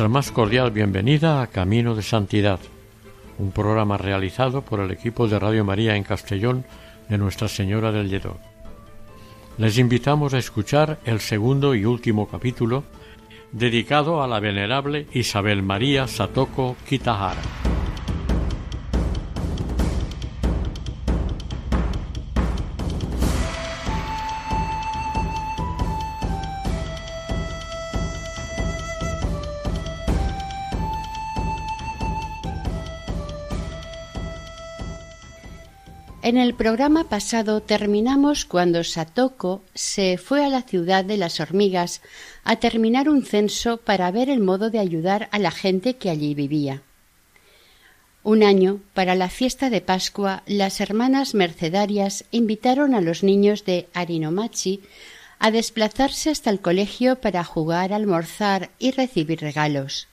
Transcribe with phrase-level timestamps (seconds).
[0.00, 2.58] Nuestra más cordial bienvenida a Camino de Santidad,
[3.38, 6.64] un programa realizado por el equipo de Radio María en Castellón
[7.10, 8.38] de Nuestra Señora del Lledó.
[9.58, 12.82] Les invitamos a escuchar el segundo y último capítulo
[13.52, 17.69] dedicado a la venerable Isabel María Satoko Kitahara.
[36.30, 42.02] En el programa pasado terminamos cuando Satoko se fue a la ciudad de las hormigas
[42.44, 46.34] a terminar un censo para ver el modo de ayudar a la gente que allí
[46.34, 46.82] vivía.
[48.22, 53.88] Un año, para la fiesta de Pascua, las hermanas mercedarias invitaron a los niños de
[53.92, 54.82] Arinomachi
[55.40, 60.06] a desplazarse hasta el colegio para jugar, almorzar y recibir regalos.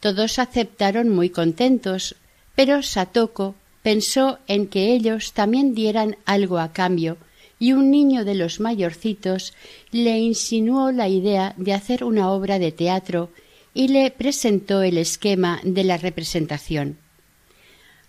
[0.00, 2.16] Todos aceptaron muy contentos,
[2.56, 3.54] pero Satoko
[3.86, 7.18] pensó en que ellos también dieran algo a cambio,
[7.60, 9.54] y un niño de los mayorcitos
[9.92, 13.30] le insinuó la idea de hacer una obra de teatro
[13.74, 16.98] y le presentó el esquema de la representación.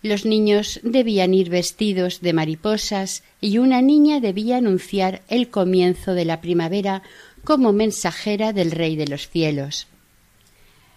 [0.02, 6.26] Los niños debían ir vestidos de mariposas y una niña debía anunciar el comienzo de
[6.26, 7.04] la primavera
[7.44, 9.86] como mensajera del Rey de los cielos.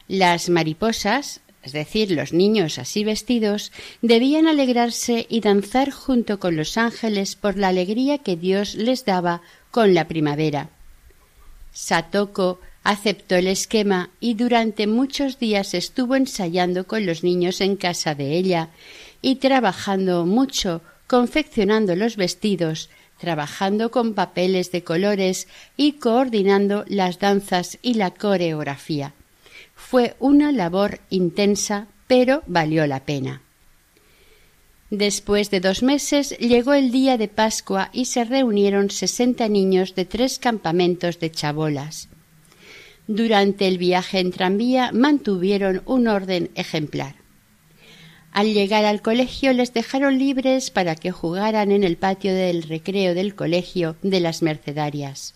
[0.08, 6.78] Las mariposas es decir, los niños así vestidos, debían alegrarse y danzar junto con los
[6.78, 10.70] ángeles por la alegría que Dios les daba con la primavera.
[11.72, 18.14] Satoko aceptó el esquema y durante muchos días estuvo ensayando con los niños en casa
[18.14, 18.70] de ella
[19.20, 22.88] y trabajando mucho, confeccionando los vestidos,
[23.18, 29.12] trabajando con papeles de colores y coordinando las danzas y la coreografía.
[29.90, 33.42] Fue una labor intensa, pero valió la pena.
[34.88, 40.04] Después de dos meses llegó el día de Pascua y se reunieron sesenta niños de
[40.04, 42.08] tres campamentos de chabolas.
[43.08, 47.16] Durante el viaje en tranvía mantuvieron un orden ejemplar.
[48.30, 53.12] Al llegar al colegio les dejaron libres para que jugaran en el patio del recreo
[53.16, 55.34] del colegio de las Mercedarias.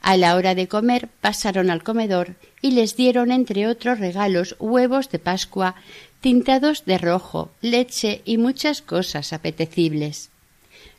[0.00, 5.10] A la hora de comer pasaron al comedor y les dieron, entre otros regalos, huevos
[5.10, 5.74] de Pascua
[6.22, 10.30] tintados de rojo, leche y muchas cosas apetecibles.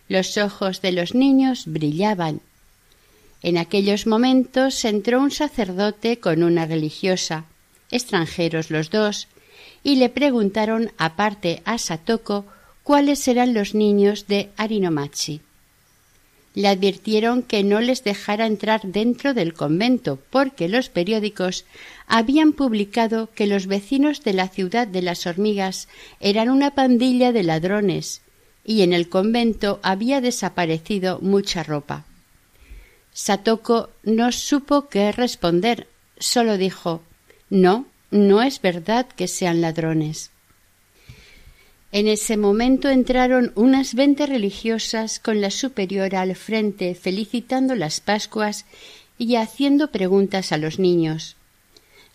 [0.08, 2.42] Los ojos de los niños brillaban.
[3.42, 7.46] En aquellos momentos entró un sacerdote con una religiosa,
[7.90, 9.28] extranjeros los dos,
[9.82, 12.46] y le preguntaron aparte a Satoko
[12.84, 15.42] cuáles eran los niños de Arinomachi
[16.56, 21.66] le advirtieron que no les dejara entrar dentro del convento, porque los periódicos
[22.08, 25.90] habían publicado que los vecinos de la ciudad de las hormigas
[26.20, 28.22] eran una pandilla de ladrones,
[28.64, 32.06] y en el convento había desaparecido mucha ropa.
[33.14, 37.04] Satoko no supo qué responder, solo dijo
[37.50, 40.32] No, no es verdad que sean ladrones.
[41.92, 48.66] En ese momento entraron unas veinte religiosas con la superiora al frente felicitando las Pascuas
[49.18, 51.38] y haciendo preguntas a los niños.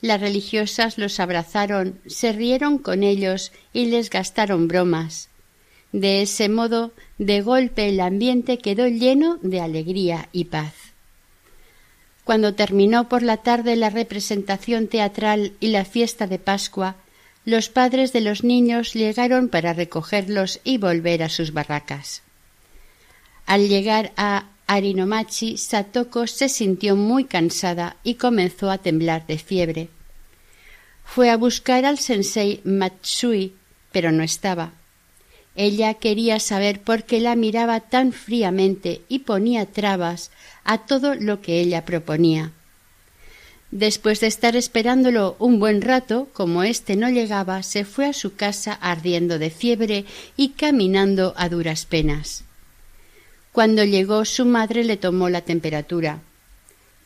[0.03, 5.29] Las religiosas los abrazaron, se rieron con ellos y les gastaron bromas.
[5.93, 10.75] De ese modo, de golpe el ambiente quedó lleno de alegría y paz.
[12.25, 16.97] Cuando terminó por la tarde la representación teatral y la fiesta de Pascua,
[17.45, 22.23] los padres de los niños llegaron para recogerlos y volver a sus barracas.
[23.47, 29.89] Al llegar a Arinomachi, Satoko se sintió muy cansada y comenzó a temblar de fiebre.
[31.05, 33.55] Fue a buscar al sensei Matsui,
[33.91, 34.73] pero no estaba.
[35.57, 40.31] Ella quería saber por qué la miraba tan fríamente y ponía trabas
[40.63, 42.53] a todo lo que ella proponía.
[43.71, 48.35] Después de estar esperándolo un buen rato, como éste no llegaba, se fue a su
[48.35, 50.07] casa ardiendo de fiebre
[50.37, 52.43] y caminando a duras penas.
[53.53, 56.21] Cuando llegó su madre le tomó la temperatura.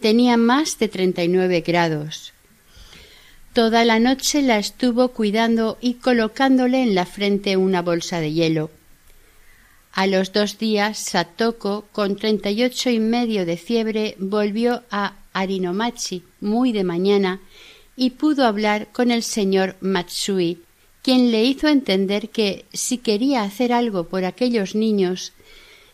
[0.01, 2.33] Tenía más de treinta y nueve grados.
[3.53, 8.71] Toda la noche la estuvo cuidando y colocándole en la frente una bolsa de hielo.
[9.93, 15.15] A los dos días, Satoko, con treinta y ocho y medio de fiebre, volvió a
[15.35, 17.41] Arinomachi muy de mañana
[17.97, 20.63] y pudo hablar con el señor Matsui,
[21.03, 25.33] quien le hizo entender que si quería hacer algo por aquellos niños,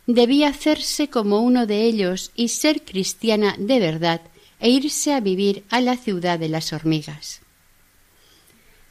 [0.06, 4.20] debía hacerse como uno de ellos y ser cristiana de verdad
[4.60, 7.40] e irse a vivir a la ciudad de las hormigas.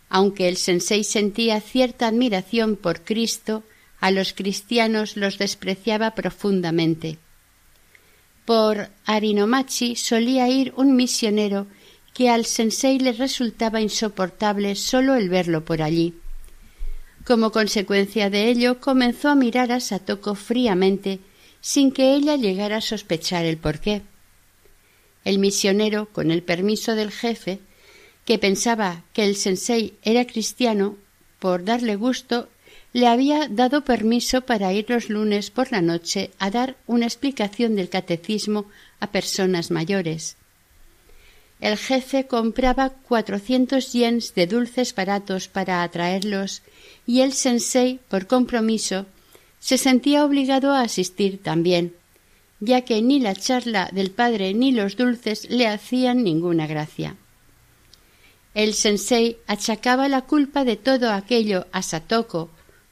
[0.10, 3.64] Aunque el sensei sentía cierta admiración por Cristo,
[4.00, 7.20] a los cristianos los despreciaba profundamente.
[8.50, 11.68] Por Arinomachi solía ir un misionero
[12.16, 16.16] que al sensei le resultaba insoportable solo el verlo por allí.
[17.28, 21.20] Como consecuencia de ello, comenzó a mirar a Satoko fríamente,
[21.62, 24.02] sin que ella llegara a sospechar el porqué.
[25.26, 27.60] El misionero, con el permiso del jefe,
[28.26, 30.98] que pensaba que el sensei era cristiano,
[31.38, 32.50] por darle gusto,
[32.94, 37.76] le había dado permiso para ir los lunes por la noche a dar una explicación
[37.76, 38.66] del catecismo
[39.00, 40.38] a personas mayores.
[41.60, 46.62] El jefe compraba cuatrocientos yens de dulces baratos para atraerlos
[47.06, 49.06] y el sensei, por compromiso,
[49.60, 51.94] se sentía obligado a asistir también,
[52.62, 57.18] ya que ni la charla del padre ni los dulces le hacían ninguna gracia.
[58.54, 62.50] El sensei achacaba la culpa de todo aquello a Satoko,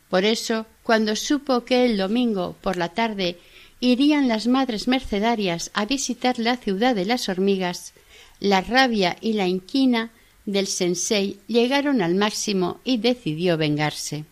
[0.09, 3.37] por eso, cuando supo que el domingo por la tarde
[3.79, 7.93] irían las madres mercedarias a visitar la ciudad de las hormigas,
[8.39, 10.11] la rabia y la inquina
[10.45, 14.23] del sensei llegaron al máximo y decidió vengarse.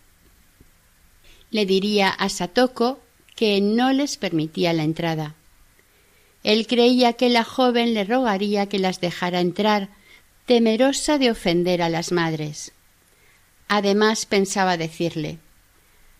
[1.50, 3.00] Le diría a Satoko
[3.34, 5.34] que no les permitía la entrada.
[6.42, 9.90] Él creía que la joven le rogaría que las dejara entrar,
[10.46, 12.72] temerosa de ofender a las madres.
[13.68, 15.38] Además pensaba decirle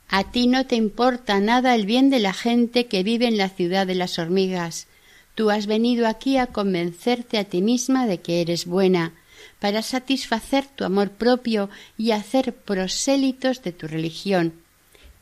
[0.08, 3.48] a ti no te importa nada el bien de la gente que vive en la
[3.48, 4.86] ciudad de las hormigas.
[5.34, 9.12] Tú has venido aquí a convencerte a ti misma de que eres buena,
[9.60, 11.68] para satisfacer tu amor propio
[11.98, 14.54] y hacer prosélitos de tu religión.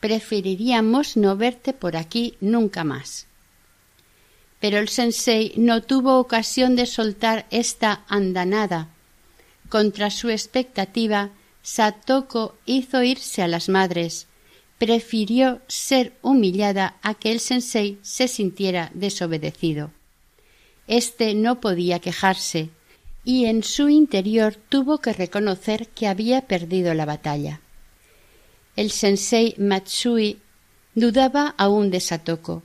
[0.00, 3.26] Preferiríamos no verte por aquí nunca más.
[4.60, 8.88] Pero el sensei no tuvo ocasión de soltar esta andanada.
[9.68, 11.30] Contra su expectativa,
[11.62, 14.26] Satoko hizo irse a las madres,
[14.84, 19.92] prefirió ser humillada a que el sensei se sintiera desobedecido.
[20.86, 22.68] Este no podía quejarse,
[23.24, 27.62] y en su interior tuvo que reconocer que había perdido la batalla.
[28.76, 30.36] El sensei Matsui
[30.94, 32.62] dudaba aún de Satoko.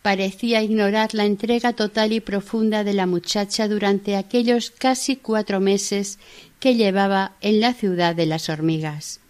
[0.00, 6.18] Parecía ignorar la entrega total y profunda de la muchacha durante aquellos casi cuatro meses
[6.60, 9.20] que llevaba en la ciudad de las hormigas.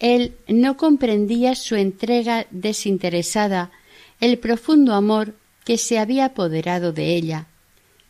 [0.00, 3.70] Él no comprendía su entrega desinteresada,
[4.20, 7.46] el profundo amor que se había apoderado de ella.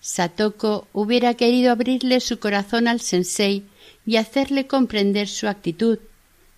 [0.00, 3.64] Satoko hubiera querido abrirle su corazón al sensei
[4.06, 5.99] y hacerle comprender su actitud,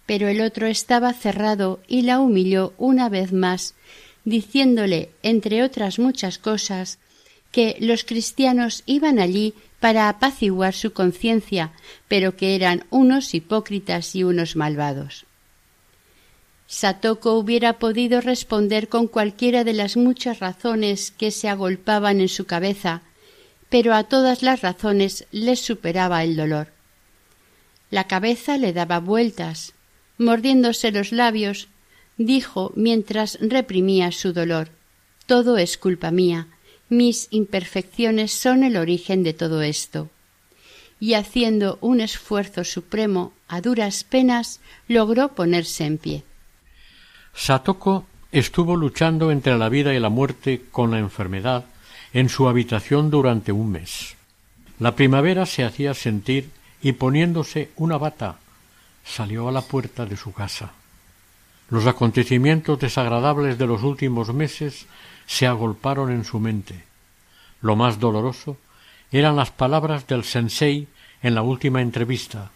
[0.07, 3.75] pero el otro estaba cerrado y la humilló una vez más,
[4.25, 6.99] diciéndole, entre otras muchas cosas,
[7.53, 11.73] que los cristianos iban allí para apaciguar su conciencia,
[12.09, 15.27] pero que eran unos hipócritas y unos malvados.
[16.67, 22.47] Satoko hubiera podido responder con cualquiera de las muchas razones que se agolpaban en su
[22.47, 23.03] cabeza,
[23.69, 26.69] pero a todas las razones le superaba el dolor.
[27.91, 29.75] La cabeza le daba vueltas.
[30.17, 31.69] Mordiéndose los labios,
[32.17, 34.71] dijo mientras reprimía su dolor
[35.27, 36.49] Todo es culpa mía.
[36.93, 40.11] Mis imperfecciones son el origen de todo esto.
[41.01, 46.23] Y haciendo un esfuerzo supremo a duras penas, logró ponerse en pie.
[47.33, 51.65] Satoko estuvo luchando entre la vida y la muerte con la enfermedad
[52.13, 54.15] en su habitación durante un mes.
[54.79, 56.51] La primavera se hacía sentir
[56.83, 58.37] y poniéndose una bata
[59.03, 60.73] salió a la puerta de su casa.
[61.71, 64.85] Los acontecimientos desagradables de los últimos meses
[65.33, 66.85] se agolparon en su mente.
[67.63, 68.59] Lo más doloroso
[69.11, 70.89] eran las palabras del sensei
[71.23, 72.51] en la última entrevista.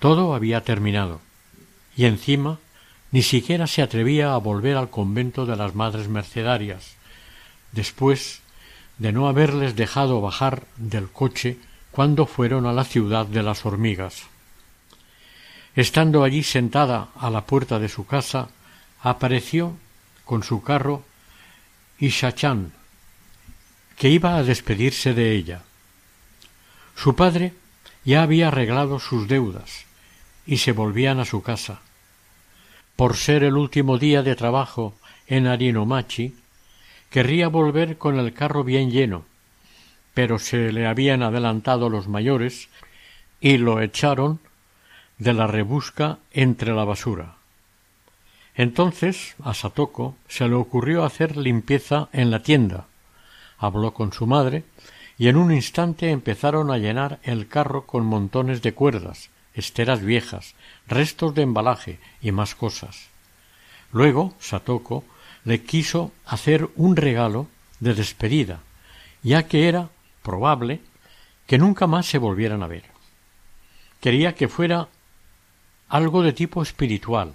[0.00, 1.20] Todo había terminado,
[1.96, 2.58] y encima
[3.12, 6.96] ni siquiera se atrevía a volver al convento de las Madres Mercedarias,
[7.70, 8.40] después
[8.98, 11.58] de no haberles dejado bajar del coche
[11.92, 14.24] cuando fueron a la ciudad de las hormigas.
[15.76, 18.48] Estando allí sentada a la puerta de su casa,
[19.00, 19.74] apareció
[20.24, 21.04] con su carro
[22.02, 22.72] Ishachan,
[23.96, 25.62] que iba a despedirse de ella.
[26.96, 27.52] Su padre
[28.04, 29.86] ya había arreglado sus deudas
[30.44, 31.80] y se volvían a su casa.
[32.96, 34.96] Por ser el último día de trabajo
[35.28, 36.34] en Arinomachi,
[37.08, 39.24] querría volver con el carro bien lleno,
[40.12, 42.68] pero se le habían adelantado los mayores
[43.40, 44.40] y lo echaron
[45.18, 47.36] de la rebusca entre la basura.
[48.54, 52.86] Entonces a Satoko se le ocurrió hacer limpieza en la tienda.
[53.58, 54.64] Habló con su madre
[55.18, 60.54] y en un instante empezaron a llenar el carro con montones de cuerdas, esteras viejas,
[60.86, 63.08] restos de embalaje y más cosas.
[63.92, 65.04] Luego Satoko
[65.44, 67.46] le quiso hacer un regalo
[67.80, 68.60] de despedida,
[69.22, 69.88] ya que era
[70.22, 70.80] probable
[71.46, 72.84] que nunca más se volvieran a ver.
[74.00, 74.88] Quería que fuera
[75.88, 77.34] algo de tipo espiritual.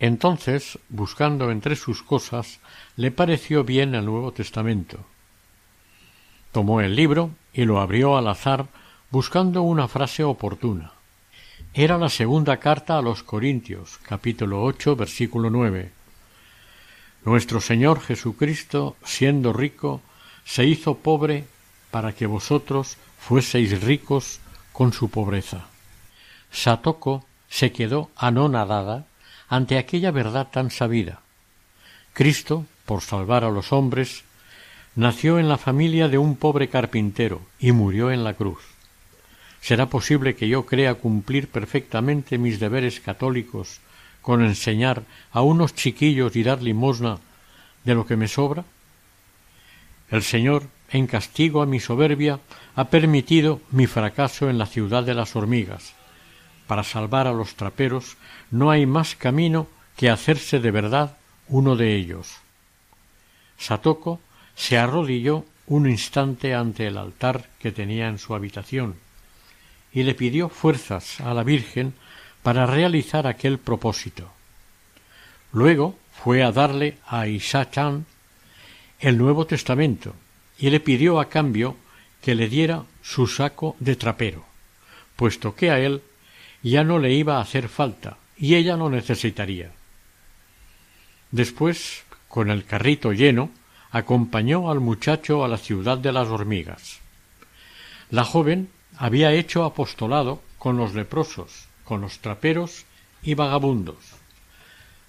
[0.00, 2.60] Entonces, buscando entre sus cosas,
[2.96, 5.04] le pareció bien el Nuevo Testamento.
[6.52, 8.66] Tomó el libro y lo abrió al azar
[9.10, 10.92] buscando una frase oportuna.
[11.74, 15.92] Era la segunda carta a los Corintios, capítulo ocho, versículo nueve.
[17.24, 20.00] Nuestro Señor Jesucristo, siendo rico,
[20.44, 21.44] se hizo pobre
[21.90, 24.40] para que vosotros fueseis ricos
[24.72, 25.66] con su pobreza.
[26.50, 29.06] Satoko se quedó anonadada
[29.48, 31.20] ante aquella verdad tan sabida.
[32.12, 34.24] Cristo, por salvar a los hombres,
[34.94, 38.60] nació en la familia de un pobre carpintero y murió en la cruz.
[39.60, 43.80] ¿Será posible que yo crea cumplir perfectamente mis deberes católicos
[44.22, 45.02] con enseñar
[45.32, 47.18] a unos chiquillos y dar limosna
[47.84, 48.64] de lo que me sobra?
[50.10, 52.40] El Señor, en castigo a mi soberbia,
[52.74, 55.94] ha permitido mi fracaso en la ciudad de las hormigas.
[56.68, 58.18] Para salvar a los traperos
[58.50, 61.16] no hay más camino que hacerse de verdad
[61.48, 62.36] uno de ellos.
[63.56, 64.20] Satoko
[64.54, 68.96] se arrodilló un instante ante el altar que tenía en su habitación
[69.92, 71.94] y le pidió fuerzas a la Virgen
[72.42, 74.30] para realizar aquel propósito.
[75.52, 78.04] Luego fue a darle a Isa-chan
[79.00, 80.14] el Nuevo Testamento
[80.58, 81.76] y le pidió a cambio
[82.20, 84.44] que le diera su saco de trapero,
[85.16, 86.02] puesto que a él
[86.62, 89.72] ya no le iba a hacer falta y ella lo necesitaría.
[91.30, 93.50] Después, con el carrito lleno,
[93.90, 97.00] acompañó al muchacho a la ciudad de las hormigas.
[98.10, 102.84] La joven había hecho apostolado con los leprosos, con los traperos
[103.22, 103.96] y vagabundos,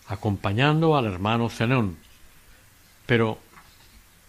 [0.08, 1.98] acompañando al hermano Zenón.
[3.06, 3.40] Pero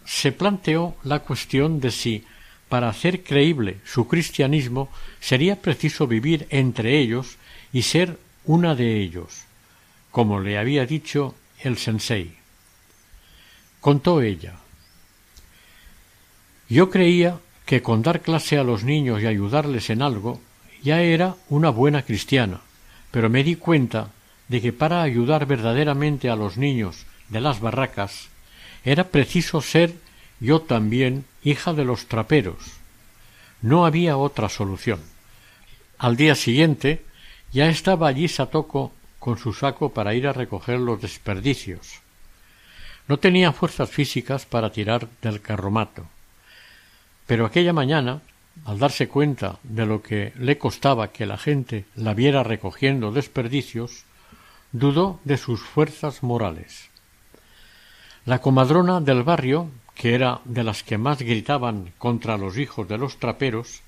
[0.04, 2.24] se planteó la cuestión de si,
[2.70, 4.88] para hacer creíble su cristianismo,
[5.20, 7.36] sería preciso vivir entre ellos
[7.72, 9.42] y ser una de ellos,
[10.12, 12.36] como le había dicho el sensei.
[13.80, 14.54] Contó ella.
[16.68, 20.40] Yo creía que con dar clase a los niños y ayudarles en algo
[20.80, 22.60] ya era una buena cristiana,
[23.10, 24.12] pero me di cuenta
[24.46, 28.28] de que para ayudar verdaderamente a los niños de las barracas
[28.84, 29.94] era preciso ser
[30.38, 32.58] yo también hija de los traperos.
[33.62, 35.00] No había otra solución.
[35.98, 37.04] Al día siguiente
[37.52, 42.00] ya estaba allí Satoko con su saco para ir a recoger los desperdicios.
[43.06, 46.06] No tenía fuerzas físicas para tirar del carromato.
[47.26, 48.22] Pero aquella mañana,
[48.64, 54.04] al darse cuenta de lo que le costaba que la gente la viera recogiendo desperdicios,
[54.72, 56.88] dudó de sus fuerzas morales.
[58.24, 62.98] La comadrona del barrio, que era de las que más gritaban contra los hijos de
[62.98, 63.82] los traperos,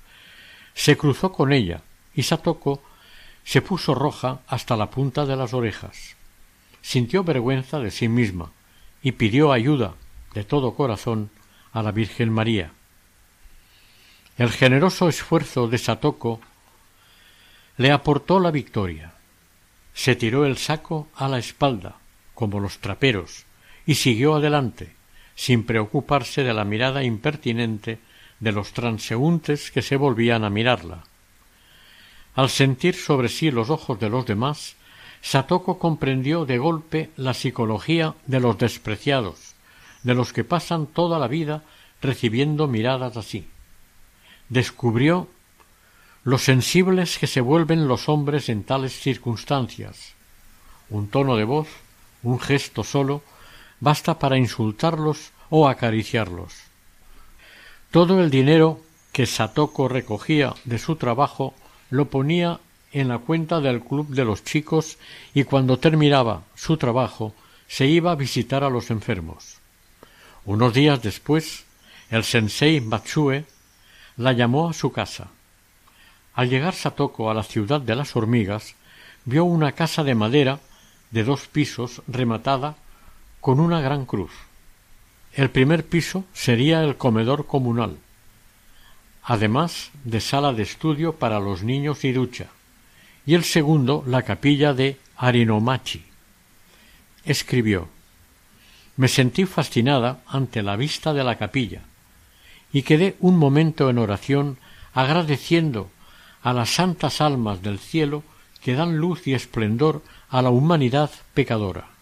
[0.73, 1.81] se cruzó con ella
[2.13, 2.81] y Satoko
[3.43, 6.15] se puso roja hasta la punta de las orejas.
[6.81, 8.51] Sintió vergüenza de sí misma
[9.01, 9.95] y pidió ayuda
[10.33, 11.29] de todo corazón
[11.71, 12.71] a la Virgen María.
[14.37, 16.41] El generoso esfuerzo de Satoko
[17.77, 19.13] le aportó la victoria.
[19.93, 21.97] Se tiró el saco a la espalda,
[22.33, 23.45] como los traperos,
[23.85, 24.95] y siguió adelante,
[25.35, 27.99] sin preocuparse de la mirada impertinente
[28.39, 31.03] de los transeúntes que se volvían a mirarla.
[32.35, 34.75] Al sentir sobre sí los ojos de los demás,
[35.21, 39.55] Satoko comprendió de golpe la psicología de los despreciados,
[40.03, 41.63] de los que pasan toda la vida
[42.01, 43.47] recibiendo miradas así
[44.49, 45.27] descubrió
[46.23, 50.13] lo sensibles que se vuelven los hombres en tales circunstancias.
[50.89, 51.67] Un tono de voz,
[52.21, 53.23] un gesto solo,
[53.83, 56.53] basta para insultarlos o acariciarlos.
[57.91, 58.79] Todo el dinero
[59.11, 61.53] que Satoko recogía de su trabajo
[61.89, 62.61] lo ponía
[62.93, 64.97] en la cuenta del club de los chicos
[65.33, 67.35] y cuando terminaba su trabajo
[67.67, 69.57] se iba a visitar a los enfermos.
[70.45, 71.65] Unos días después,
[72.09, 73.43] el sensei Matsue
[74.15, 75.27] la llamó a su casa.
[76.35, 78.75] Al llegar Satoko a la ciudad de las hormigas,
[79.25, 80.61] vio una casa de madera
[81.11, 82.77] de dos pisos rematada
[83.43, 84.31] con una gran cruz.
[85.33, 87.97] El primer piso sería el comedor comunal,
[89.21, 92.47] además de sala de estudio para los niños y ducha,
[93.25, 96.05] y el segundo la capilla de Arinomachi.
[97.25, 97.89] Escribió
[98.95, 101.81] Me sentí fascinada ante la vista de la capilla,
[102.71, 104.57] y quedé un momento en oración
[104.93, 105.89] agradeciendo
[106.43, 108.23] a las santas almas del cielo
[108.61, 111.92] que dan luz y esplendor a la humanidad pecadora.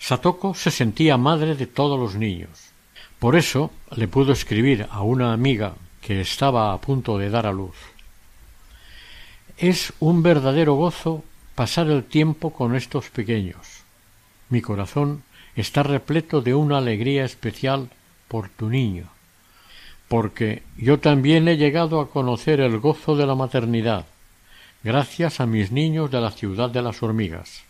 [0.00, 2.70] Satoko se sentía madre de todos los niños.
[3.20, 7.52] Por eso le pudo escribir a una amiga que estaba a punto de dar a
[7.52, 7.76] luz.
[9.58, 11.22] Es un verdadero gozo
[11.54, 13.84] pasar el tiempo con estos pequeños.
[14.48, 15.22] Mi corazón
[15.54, 17.90] está repleto de una alegría especial
[18.26, 19.04] por tu niño,
[20.08, 24.06] porque yo también he llegado a conocer el gozo de la maternidad,
[24.82, 27.69] gracias a mis niños de la ciudad de las hormigas.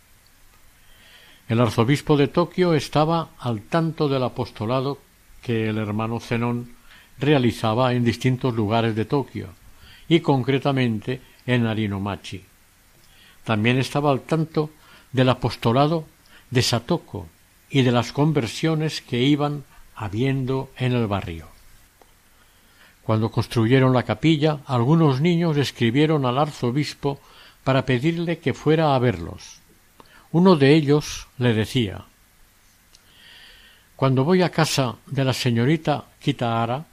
[1.51, 4.99] El arzobispo de Tokio estaba al tanto del apostolado
[5.43, 6.77] que el hermano Zenón
[7.19, 9.49] realizaba en distintos lugares de Tokio,
[10.09, 12.45] y concretamente en Arinomachi.
[13.43, 14.71] También estaba al tanto
[15.11, 16.05] del apostolado
[16.51, 17.27] de Satoko
[17.69, 19.65] y de las conversiones que iban
[19.97, 21.49] habiendo en el barrio.
[23.03, 27.19] Cuando construyeron la capilla, algunos niños escribieron al arzobispo
[27.65, 29.60] para pedirle que fuera a verlos.
[30.33, 32.05] Uno de ellos le decía
[33.97, 36.87] Cuando voy a casa de la señorita Kitahara,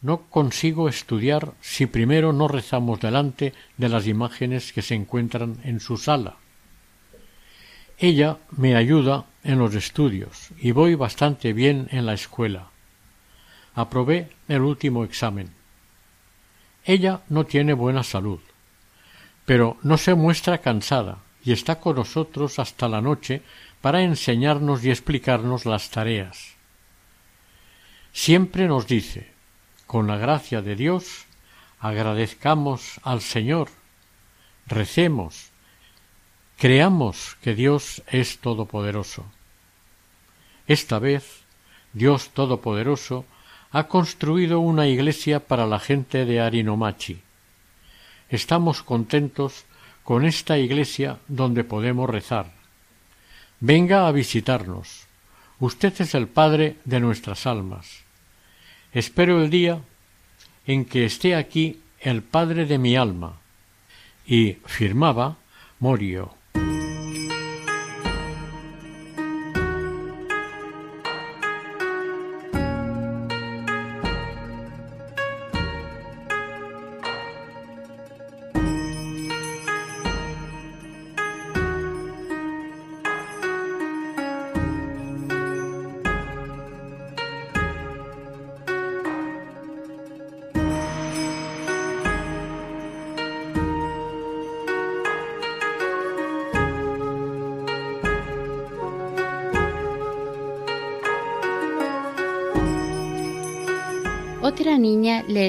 [0.00, 5.80] no consigo estudiar si primero no rezamos delante de las imágenes que se encuentran en
[5.80, 6.36] su sala.
[7.98, 12.70] Ella me ayuda en los estudios y voy bastante bien en la escuela
[13.78, 15.50] aprobé el último examen.
[16.84, 18.40] Ella no tiene buena salud,
[19.46, 23.40] pero no se muestra cansada y está con nosotros hasta la noche
[23.80, 26.56] para enseñarnos y explicarnos las tareas.
[28.12, 29.32] Siempre nos dice,
[29.86, 31.24] con la gracia de Dios,
[31.80, 33.70] agradezcamos al Señor,
[34.66, 35.48] recemos,
[36.58, 39.24] creamos que Dios es todopoderoso.
[40.66, 41.44] Esta vez,
[41.94, 43.24] Dios todopoderoso
[43.70, 47.22] ha construido una iglesia para la gente de Arinomachi.
[48.28, 49.64] Estamos contentos
[50.08, 52.50] con esta iglesia donde podemos rezar.
[53.60, 55.06] Venga a visitarnos.
[55.60, 58.04] Usted es el Padre de nuestras almas.
[58.94, 59.82] Espero el día
[60.66, 63.38] en que esté aquí el Padre de mi alma.
[64.26, 65.36] Y firmaba
[65.78, 66.37] Morio.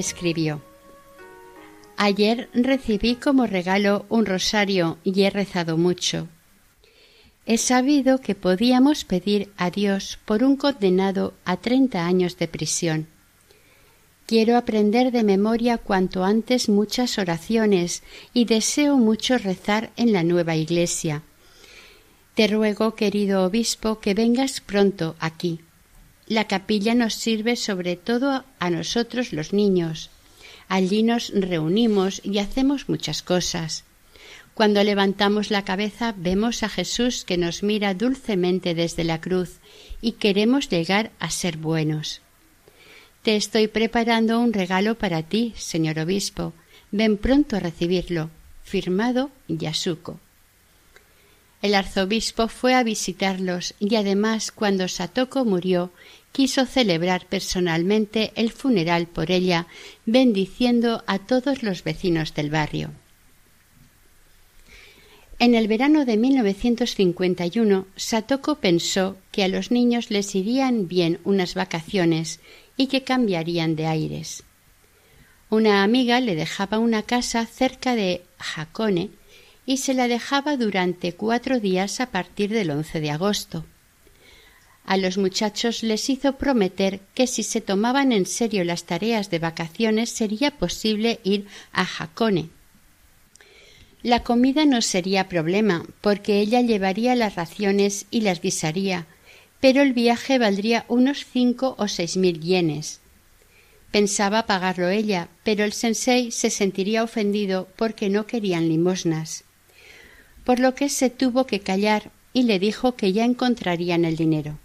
[0.10, 0.62] Escribió
[1.98, 6.28] Ayer recibí como regalo un rosario y he rezado mucho.
[7.46, 13.08] He sabido que podíamos pedir a Dios por un condenado a treinta años de prisión.
[14.26, 18.02] Quiero aprender de memoria cuanto antes muchas oraciones
[18.34, 21.24] y deseo mucho rezar en la nueva iglesia.
[22.34, 25.60] Te ruego, querido obispo, que vengas pronto aquí.
[26.30, 30.12] La capilla nos sirve sobre todo a nosotros los niños.
[30.68, 33.84] Allí nos reunimos y hacemos muchas cosas.
[34.54, 39.58] Cuando levantamos la cabeza vemos a Jesús que nos mira dulcemente desde la cruz
[40.02, 42.22] y queremos llegar a ser buenos.
[43.24, 46.54] Te estoy preparando un regalo para ti, señor obispo.
[46.92, 48.30] Ven pronto a recibirlo.
[48.64, 50.20] Firmado Yasuko.
[51.62, 55.92] El arzobispo fue a visitarlos y además cuando Satoko murió
[56.32, 59.68] quiso celebrar personalmente el funeral por ella,
[60.06, 62.92] bendiciendo a todos los vecinos del barrio.
[65.38, 71.56] En el verano de 1951, Satoko pensó que a los niños les irían bien unas
[71.56, 72.40] vacaciones
[72.78, 74.44] y que cambiarían de aires.
[75.50, 79.10] Una amiga le dejaba una casa cerca de Jacone
[79.70, 83.66] y se la dejaba durante cuatro días a partir del 11 de agosto.
[84.84, 89.38] A los muchachos les hizo prometer que si se tomaban en serio las tareas de
[89.38, 92.50] vacaciones sería posible ir a Jacone.
[94.02, 99.06] La comida no sería problema, porque ella llevaría las raciones y las guisaría,
[99.60, 103.02] pero el viaje valdría unos cinco o seis mil yenes.
[103.92, 109.44] Pensaba pagarlo ella, pero el sensei se sentiría ofendido porque no querían limosnas.
[110.50, 114.58] Por lo que se tuvo que callar y le dijo que ya encontrarían el dinero.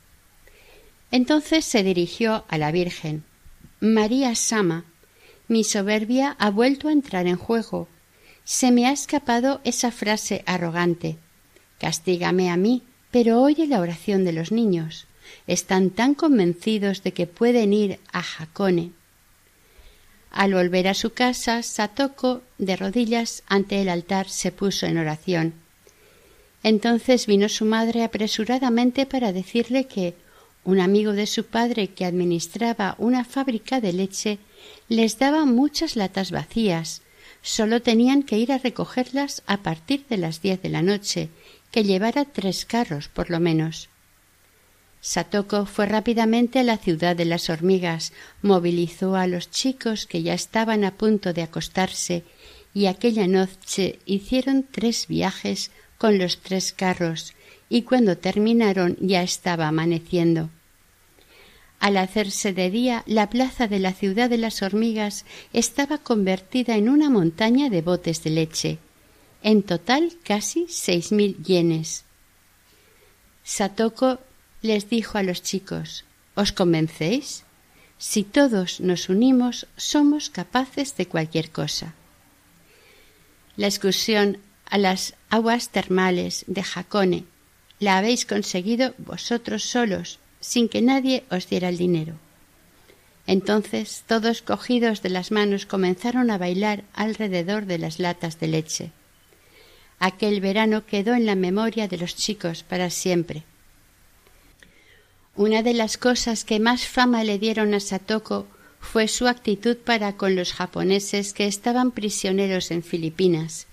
[1.11, 3.23] Entonces se dirigió a la Virgen.
[3.81, 4.87] María Sama,
[5.47, 7.87] mi soberbia ha vuelto a entrar en juego.
[8.45, 11.19] Se me ha escapado esa frase arrogante.
[11.79, 15.07] Castígame a mí, pero oye la oración de los niños.
[15.47, 18.93] Están tan convencidos de que pueden ir a Jacone
[20.31, 25.64] al volver a su casa, Satoko, de rodillas ante el altar, se puso en oración.
[26.65, 30.15] Entonces vino su madre apresuradamente para decirle que
[30.65, 34.39] un amigo de su padre que administraba una fábrica de leche
[34.89, 37.03] les daba muchas latas vacías.
[37.43, 41.29] Solo tenían que ir a recogerlas a partir de las diez de la noche,
[41.71, 43.91] que llevara tres carros por lo menos.
[45.03, 50.33] Satoko fue rápidamente a la ciudad de las hormigas, movilizó a los chicos que ya
[50.33, 52.25] estaban a punto de acostarse
[52.73, 55.71] y aquella noche hicieron tres viajes
[56.05, 57.33] con los tres carros
[57.71, 60.51] y cuando terminaron ya estaba amaneciendo.
[61.81, 66.91] Al hacerse de día, la plaza de la ciudad de las hormigas estaba convertida en
[66.91, 68.79] una montaña de botes de leche.
[69.43, 72.05] En total casi seis mil yenes.
[73.43, 74.19] Satoko
[74.61, 77.45] les dijo a los chicos ¿Os convencéis?
[77.97, 81.95] Si todos nos unimos, somos capaces de cualquier cosa.
[83.57, 84.37] La excursión
[84.75, 87.27] a las aguas termales de Jacone
[87.79, 92.15] la habéis conseguido vosotros solos, sin que nadie os diera el dinero.
[93.29, 98.91] Entonces todos cogidos de las manos comenzaron a bailar alrededor de las latas de leche.
[100.01, 103.45] Aquel verano quedó en la memoria de los chicos para siempre.
[105.37, 108.49] Una de las cosas que más fama le dieron a Satoko
[108.81, 113.69] fue su actitud para con los japoneses que estaban prisioneros en Filipinas.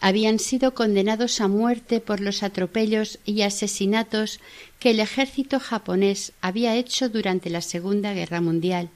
[0.00, 4.40] Habían sido condenados a muerte por los atropellos y asesinatos
[4.78, 8.90] que el ejército japonés había hecho durante la Segunda Guerra Mundial.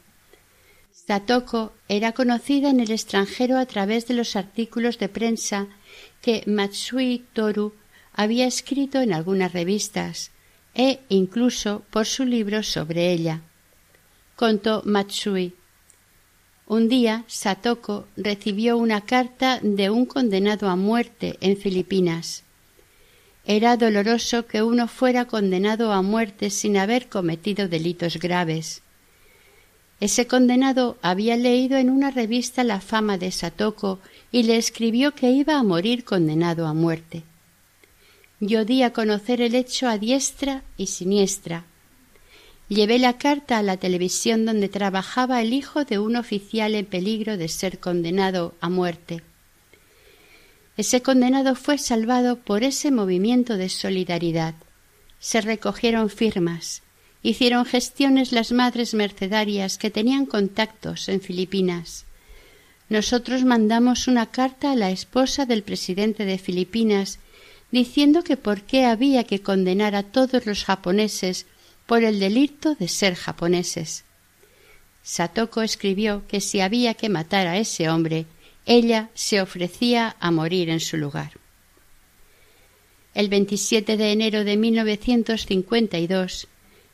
[0.93, 5.67] Satoko era conocida en el extranjero a través de los artículos de prensa
[6.21, 7.73] que Matsui Toru
[8.13, 10.31] había escrito en algunas revistas,
[10.75, 13.43] e incluso por su libro sobre ella.
[14.37, 15.55] Contó Matsui.
[16.67, 22.45] Un día Satoko recibió una carta de un condenado a muerte en Filipinas.
[23.45, 28.83] Era doloroso que uno fuera condenado a muerte sin haber cometido delitos graves.
[30.01, 35.31] Ese condenado había leído en una revista la fama de Satoko y le escribió que
[35.31, 37.25] iba a morir condenado a muerte
[38.43, 41.65] yo di a conocer el hecho a diestra y siniestra.
[42.73, 47.37] Llevé la carta a la televisión donde trabajaba el hijo de un oficial en peligro
[47.37, 49.21] de ser condenado a muerte.
[50.79, 54.55] Ese condenado fue salvado por ese movimiento de solidaridad.
[55.21, 56.81] Se recogieron firmas,
[57.23, 62.07] hicieron gestiones las madres mercedarias que tenían contactos en Filipinas.
[62.89, 67.19] Nosotros mandamos una carta a la esposa del presidente de Filipinas
[67.71, 71.45] diciendo que por qué había que condenar a todos los japoneses
[71.87, 74.05] por el delito de ser japoneses.
[75.03, 78.27] Satoko escribió que si había que matar a ese hombre,
[78.67, 81.33] ella se ofrecía a morir en su lugar.
[83.15, 86.49] El 27 de enero de 1952,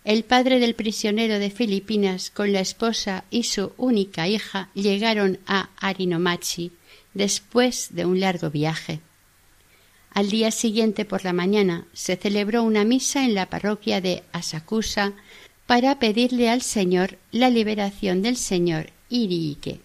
[0.05, 5.69] el padre del prisionero de Filipinas con la esposa y su única hija llegaron a
[5.77, 6.73] Arinomachi
[7.15, 9.01] después de un largo viaje.
[10.19, 15.13] Al día siguiente por la mañana se celebró una misa en la parroquia de Asakusa
[15.65, 19.79] para pedirle al Señor la liberación del señor Iriike.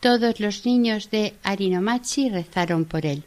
[0.00, 3.24] Todos los niños de Arinomachi rezaron por él.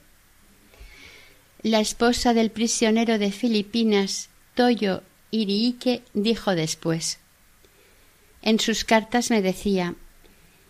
[1.62, 7.20] La esposa del prisionero de Filipinas, Toyo Iriike, dijo después
[8.42, 9.94] En sus cartas me decía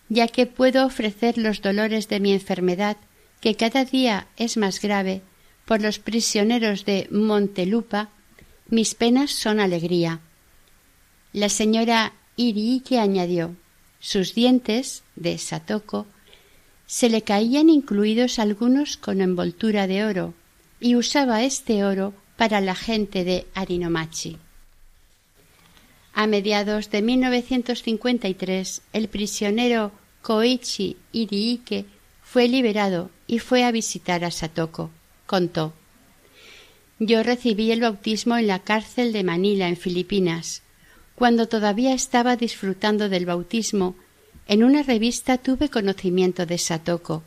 [0.09, 2.97] Ya que puedo ofrecer los dolores de mi enfermedad
[3.39, 5.21] que cada día es más grave
[5.69, 8.09] por los prisioneros de Montelupa,
[8.69, 10.19] mis penas son alegría.
[11.31, 13.55] La señora Iriike añadió
[13.99, 16.07] sus dientes, de Satoko,
[16.87, 20.33] se le caían incluidos algunos con envoltura de oro,
[20.79, 24.39] y usaba este oro para la gente de Arinomachi.
[26.15, 29.91] A mediados de 1953, el prisionero
[30.23, 31.85] Koichi Iriike
[32.23, 34.89] fue liberado y fue a visitar a Satoko.
[35.29, 35.73] Contó.
[36.97, 40.63] Yo recibí el bautismo en la cárcel de Manila, en Filipinas.
[41.13, 43.95] Cuando todavía estaba disfrutando del bautismo,
[44.47, 47.21] en una revista tuve conocimiento de Satoko.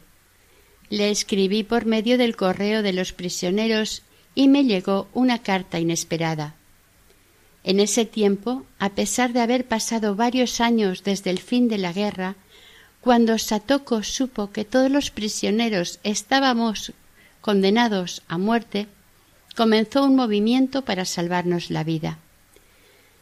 [0.90, 4.02] Le escribí por medio del correo de los prisioneros
[4.34, 6.56] y me llegó una carta inesperada.
[7.62, 11.92] En ese tiempo, a pesar de haber pasado varios años desde el fin de la
[11.92, 12.34] guerra,
[13.00, 16.92] cuando Satoko supo que todos los prisioneros estábamos
[17.42, 18.86] condenados a muerte,
[19.54, 22.18] comenzó un movimiento para salvarnos la vida.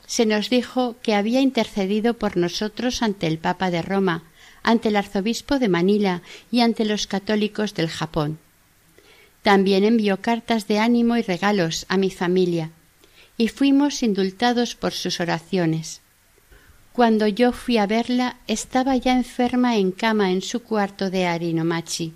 [0.07, 4.23] Se nos dijo que había intercedido por nosotros ante el Papa de Roma,
[4.63, 8.39] ante el arzobispo de Manila y ante los católicos del Japón.
[9.43, 12.71] También envió cartas de ánimo y regalos a mi familia,
[13.39, 16.03] y fuimos indultados por sus oraciones.
[16.93, 22.13] Cuando yo fui a verla, estaba ya enferma en cama en su cuarto de Arinomachi.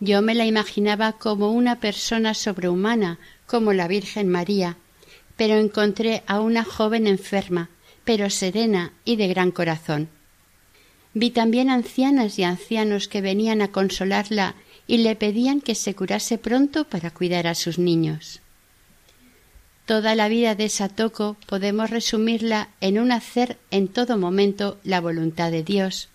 [0.00, 4.76] Yo me la imaginaba como una persona sobrehumana, como la Virgen María,
[5.36, 7.70] pero encontré a una joven enferma,
[8.04, 10.08] pero serena y de gran corazón.
[11.12, 14.54] Vi también ancianas y ancianos que venían a consolarla
[14.86, 18.40] y le pedían que se curase pronto para cuidar a sus niños.
[19.86, 25.50] Toda la vida de Satoko podemos resumirla en un hacer en todo momento la voluntad
[25.50, 26.09] de Dios.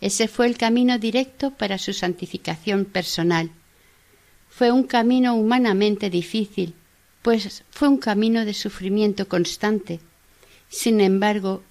[0.00, 3.50] Ese fue el camino directo para su santificación personal.
[4.48, 6.74] Fue un camino humanamente difícil,
[7.22, 10.00] pues fue un camino de sufrimiento constante.
[10.68, 11.62] Sin embargo,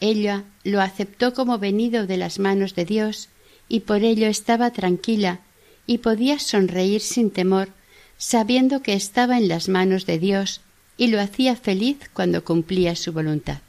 [0.00, 3.28] ella lo aceptó como venido de las manos de Dios
[3.68, 5.40] y por ello estaba tranquila
[5.86, 7.68] y podía sonreír sin temor,
[8.16, 10.60] sabiendo que estaba en las manos de Dios
[10.96, 13.60] y lo hacía feliz cuando cumplía su voluntad.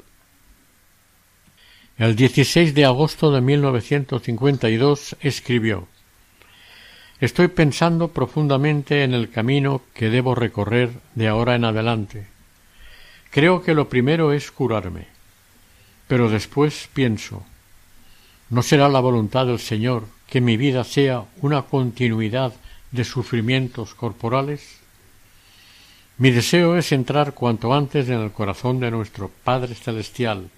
[2.04, 5.88] El 16 de agosto de 1952 escribió
[7.22, 12.28] Estoy pensando profundamente en el camino que debo recorrer de ahora en adelante.
[13.32, 15.08] Creo que lo primero es curarme,
[16.10, 17.46] pero después pienso
[18.50, 22.52] ¿No será la voluntad del Señor que mi vida sea una continuidad
[22.92, 24.82] de sufrimientos corporales?
[26.18, 30.50] Mi deseo es entrar cuanto antes en el corazón de nuestro Padre Celestial.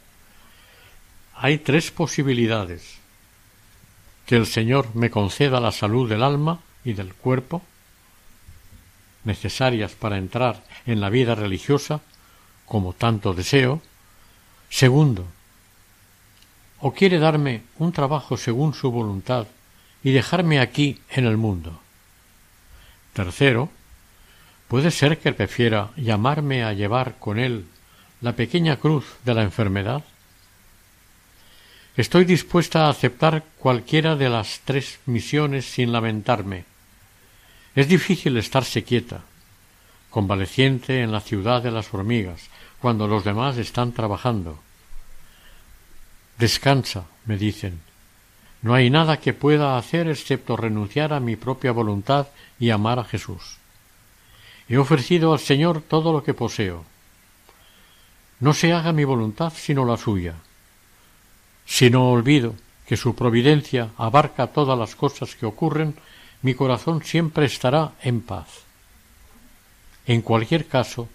[1.36, 2.98] Hay tres posibilidades.
[4.26, 7.62] Que el Señor me conceda la salud del alma y del cuerpo,
[9.24, 12.02] necesarias para entrar en la vida religiosa,
[12.66, 13.82] como tanto deseo.
[14.70, 15.28] Segundo,
[16.80, 19.48] o quiere darme un trabajo según su voluntad
[20.04, 21.80] y dejarme aquí en el mundo.
[23.14, 23.70] Tercero,
[24.68, 27.66] Puede ser que prefiera llamarme a llevar con él
[28.22, 30.04] la pequeña cruz de la enfermedad.
[31.98, 36.66] Estoy dispuesta a aceptar cualquiera de las tres misiones sin lamentarme.
[37.74, 39.22] Es difícil estarse quieta,
[40.10, 42.50] convaleciente en la ciudad de las hormigas,
[42.82, 44.60] cuando los demás están trabajando.
[46.38, 47.80] Descansa, me dicen.
[48.62, 52.28] No hay nada que pueda hacer excepto renunciar a mi propia voluntad
[52.60, 53.58] y amar a Jesús.
[54.68, 56.84] He ofrecido al Señor todo lo que poseo.
[58.42, 60.36] No se haga mi voluntad sino la suya.
[61.66, 62.56] Si no olvido
[62.88, 65.96] que su providencia abarca todas las cosas que ocurren,
[66.42, 68.48] mi corazón siempre estará en paz.
[70.06, 71.10] En cualquier caso,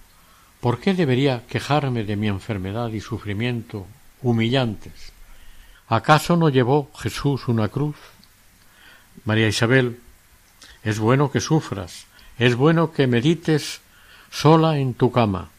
[0.60, 3.86] ¿por qué debería quejarme de mi enfermedad y sufrimiento
[4.22, 5.12] humillantes?
[5.88, 7.96] ¿Acaso no llevó Jesús una cruz?
[9.24, 10.00] María Isabel,
[10.82, 12.06] es bueno que sufras,
[12.38, 13.80] es bueno que medites
[14.30, 15.50] sola en tu cama.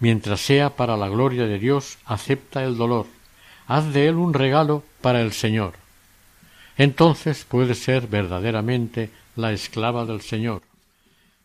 [0.00, 3.06] Mientras sea para la gloria de Dios, acepta el dolor.
[3.66, 5.74] Haz de él un regalo para el Señor.
[6.76, 10.62] Entonces puedes ser verdaderamente la esclava del Señor.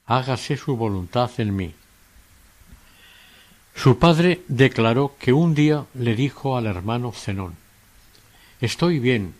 [0.05, 1.73] Hágase su voluntad en mí.
[3.75, 7.55] Su padre declaró que un día le dijo al hermano Zenón
[8.60, 9.34] Estoy bien,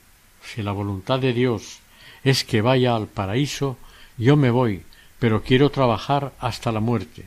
[0.44, 1.80] si la voluntad de Dios
[2.24, 3.78] es que vaya al paraíso,
[4.18, 4.84] yo me voy,
[5.20, 7.26] pero quiero trabajar hasta la muerte.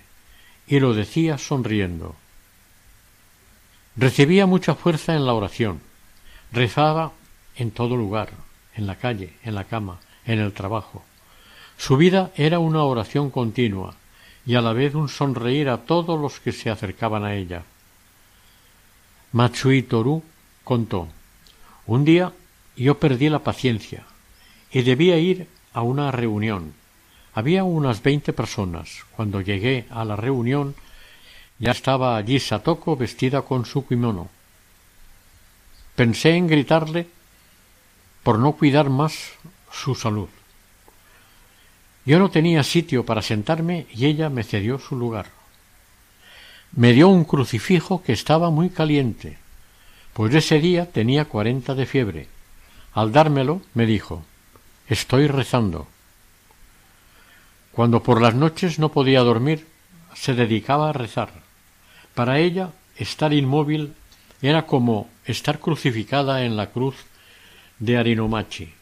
[0.66, 2.16] Y lo decía sonriendo.
[3.96, 5.80] Recibía mucha fuerza en la oración.
[6.52, 7.12] Rezaba
[7.56, 8.30] en todo lugar,
[8.74, 11.04] en la calle, en la cama, en el trabajo.
[11.76, 13.94] Su vida era una oración continua
[14.46, 17.62] y a la vez un sonreír a todos los que se acercaban a ella.
[19.32, 20.22] Matsui Toru
[20.62, 21.08] contó
[21.86, 22.32] Un día
[22.76, 24.04] yo perdí la paciencia
[24.72, 26.74] y debía ir a una reunión.
[27.32, 29.04] Había unas veinte personas.
[29.16, 30.74] Cuando llegué a la reunión
[31.58, 34.28] ya estaba allí Satoko vestida con su kimono.
[35.94, 37.06] Pensé en gritarle
[38.22, 39.32] por no cuidar más
[39.70, 40.28] su salud.
[42.04, 45.26] Yo no tenía sitio para sentarme y ella me cedió su lugar.
[46.72, 49.38] Me dio un crucifijo que estaba muy caliente,
[50.12, 52.28] pues ese día tenía cuarenta de fiebre.
[52.92, 54.24] Al dármelo me dijo
[54.88, 55.86] Estoy rezando.
[57.72, 59.66] Cuando por las noches no podía dormir,
[60.14, 61.43] se dedicaba a rezar.
[62.14, 63.94] Para ella, estar inmóvil
[64.40, 66.94] era como estar crucificada en la cruz
[67.78, 68.72] de Arinomachi.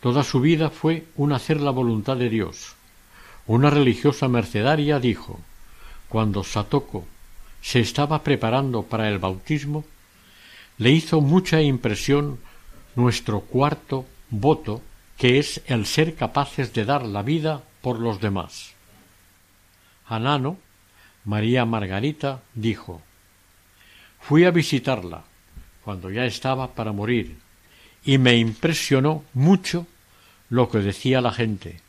[0.00, 2.74] Toda su vida fue un hacer la voluntad de Dios.
[3.46, 5.40] Una religiosa mercedaria dijo,
[6.08, 7.06] cuando Satoko
[7.60, 9.84] se estaba preparando para el bautismo,
[10.78, 12.38] le hizo mucha impresión
[12.96, 14.80] nuestro cuarto voto,
[15.18, 18.72] que es el ser capaces de dar la vida por los demás.
[20.06, 20.56] Anano,
[21.24, 23.00] María Margarita, dijo
[24.20, 25.24] Fui a visitarla
[25.84, 27.38] cuando ya estaba para morir
[28.04, 29.86] y me impresionó mucho
[30.48, 31.80] lo que decía la gente,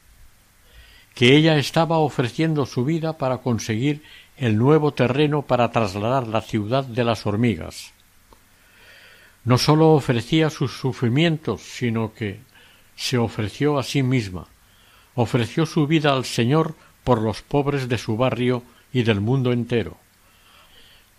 [1.16, 4.04] que ella estaba ofreciendo su vida para conseguir
[4.38, 7.94] el nuevo terreno para trasladar la ciudad de las hormigas.
[9.46, 12.40] No sólo ofrecía sus sufrimientos, sino que
[12.96, 14.48] se ofreció a sí misma,
[15.16, 19.98] ofreció su vida al Señor por los pobres de su barrio y del mundo entero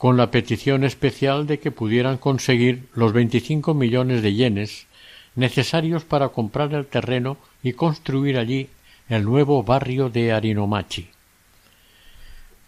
[0.04, 4.86] con la petición especial de que pudieran conseguir los veinticinco millones de yenes
[5.34, 8.68] necesarios para comprar el terreno y construir allí
[9.08, 11.08] el nuevo barrio de Arinomachi.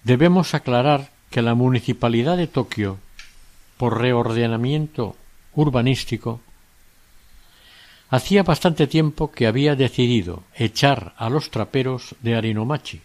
[0.02, 2.98] Debemos aclarar que la municipalidad de Tokio,
[3.76, 5.16] por reordenamiento
[5.54, 6.40] urbanístico,
[8.08, 13.02] hacía bastante tiempo que había decidido echar a los traperos de Arinomachi,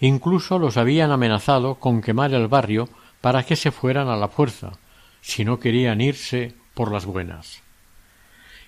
[0.00, 2.88] Incluso los habían amenazado con quemar el barrio
[3.20, 4.72] para que se fueran a la fuerza,
[5.20, 7.62] si no querían irse por las buenas.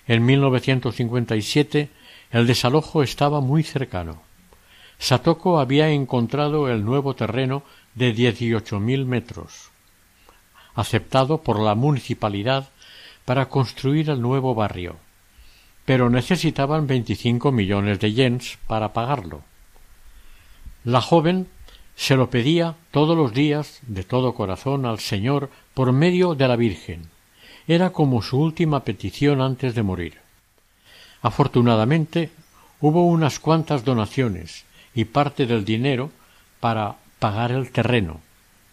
[0.07, 1.89] En 1957
[2.31, 4.21] el desalojo estaba muy cercano.
[4.99, 7.63] Satoko había encontrado el nuevo terreno
[7.95, 9.71] de dieciocho mil metros,
[10.75, 12.69] aceptado por la municipalidad
[13.25, 14.97] para construir el nuevo barrio,
[15.85, 19.43] pero necesitaban veinticinco millones de yens para pagarlo.
[20.83, 21.47] La joven
[21.95, 26.57] se lo pedía todos los días de todo corazón al Señor por medio de la
[26.57, 27.09] Virgen.
[27.67, 30.17] Era como su última petición antes de morir.
[31.21, 32.31] Afortunadamente
[32.81, 36.11] hubo unas cuantas donaciones y parte del dinero
[36.59, 38.19] para pagar el terreno.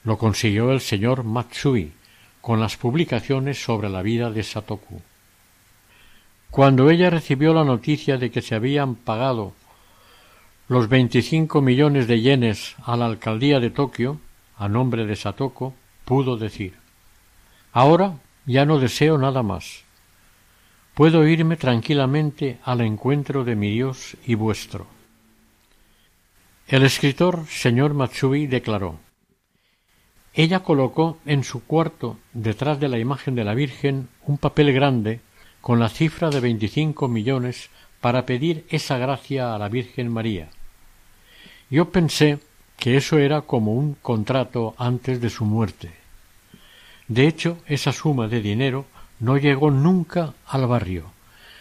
[0.02, 1.92] Lo consiguió el señor Matsui
[2.40, 5.00] con las publicaciones sobre la vida de Satoku.
[6.50, 9.52] Cuando ella recibió la noticia de que se habían pagado
[10.70, 14.20] los veinticinco millones de yenes a la alcaldía de Tokio,
[14.56, 16.74] a nombre de Satoko, pudo decir
[17.72, 19.82] Ahora ya no deseo nada más.
[20.94, 24.86] Puedo irme tranquilamente al encuentro de mi Dios y vuestro.
[26.68, 29.00] El escritor señor Matsui declaró
[30.34, 35.18] Ella colocó en su cuarto, detrás de la imagen de la Virgen, un papel grande
[35.60, 40.48] con la cifra de veinticinco millones para pedir esa gracia a la Virgen María
[41.70, 42.40] yo pensé
[42.76, 45.92] que eso era como un contrato antes de su muerte.
[47.08, 48.86] De hecho, esa suma de dinero
[49.20, 51.12] no llegó nunca al barrio,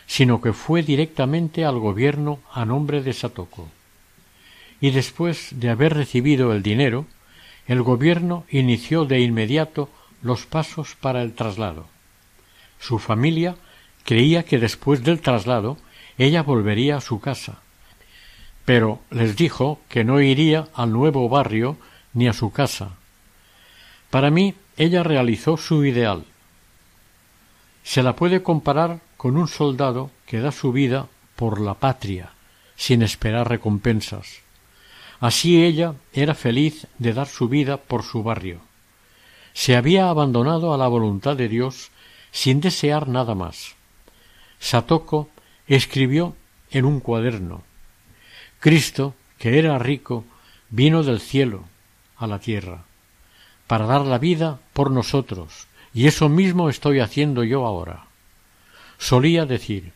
[0.08, 3.70] sino que fue directamente al gobierno a nombre de Satoko.
[4.82, 7.06] Y después de haber recibido el dinero,
[7.68, 9.90] el gobierno inició de inmediato
[10.24, 11.88] los pasos para el traslado.
[12.80, 13.56] Su familia
[14.06, 15.78] creía que después del traslado
[16.18, 17.62] ella volvería a su casa,
[18.70, 21.78] pero les dijo que no iría al nuevo barrio
[22.14, 22.92] ni a su casa.
[24.12, 26.24] Para mí ella realizó su ideal.
[27.82, 32.34] Se la puede comparar con un soldado que da su vida por la patria,
[32.76, 34.42] sin esperar recompensas.
[35.20, 38.60] Así ella era feliz de dar su vida por su barrio.
[39.54, 41.90] Se había abandonado a la voluntad de Dios
[42.30, 43.74] sin desear nada más.
[44.60, 45.28] Satoko
[45.66, 46.36] escribió
[46.70, 47.68] en un cuaderno
[48.60, 50.26] Cristo, que era rico,
[50.70, 51.66] vino del cielo
[52.18, 52.84] a la tierra,
[53.68, 58.06] para dar la vida por nosotros, y eso mismo estoy haciendo yo ahora.
[58.98, 59.94] Solía decir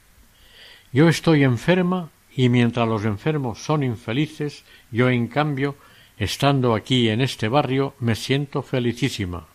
[0.93, 5.75] Yo estoy enferma y mientras los enfermos son infelices, yo en cambio,
[6.17, 9.45] estando aquí en este barrio, me siento felicísima.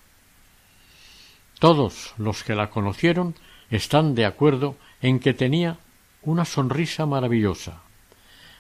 [1.59, 3.34] Todos los que la conocieron
[3.70, 5.78] están de acuerdo en que tenía
[6.22, 7.82] una sonrisa maravillosa.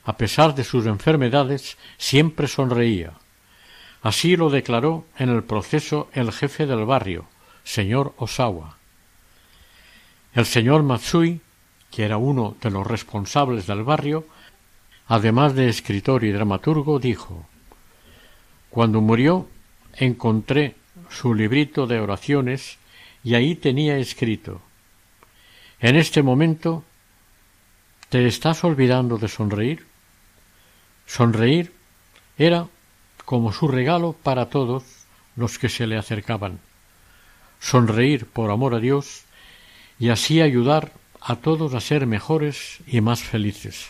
[0.08, 3.12] A pesar de sus enfermedades, siempre sonreía.
[4.00, 7.26] Así lo declaró en el proceso el jefe del barrio,
[7.62, 8.78] señor Osawa.
[10.32, 11.42] El señor Matsui,
[11.90, 14.24] que era uno de los responsables del barrio,
[15.08, 17.46] además de escritor y dramaturgo, dijo
[18.70, 19.46] Cuando murió
[19.92, 20.76] encontré
[21.10, 22.78] su librito de oraciones
[23.22, 24.62] y ahí tenía escrito
[25.80, 26.82] En este momento
[28.08, 29.87] ¿te estás olvidando de sonreír?
[31.08, 31.72] Sonreír
[32.36, 32.68] era
[33.24, 34.84] como su regalo para todos
[35.36, 36.60] los que se le acercaban.
[37.58, 39.22] Sonreír por amor a Dios
[39.98, 43.88] y así ayudar a todos a ser mejores y más felices.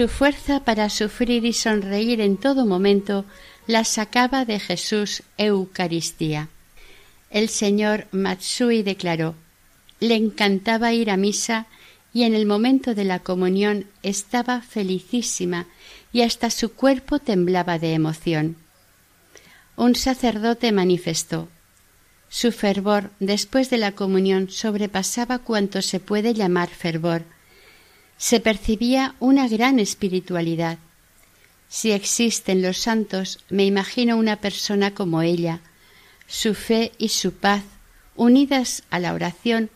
[0.00, 3.26] Su fuerza para sufrir y sonreír en todo momento
[3.66, 6.48] la sacaba de Jesús Eucaristía.
[7.28, 9.34] El señor Matsui declaró
[10.00, 11.66] le encantaba ir a misa
[12.14, 15.66] y en el momento de la comunión estaba felicísima
[16.14, 18.56] y hasta su cuerpo temblaba de emoción.
[19.76, 21.50] Un sacerdote manifestó
[22.30, 27.26] su fervor después de la comunión sobrepasaba cuanto se puede llamar fervor
[28.20, 30.76] se percibía una gran espiritualidad.
[31.70, 35.60] Si existen los santos, me imagino una persona como ella.
[36.26, 37.62] Su fe y su paz,
[38.16, 39.70] unidas a la oración,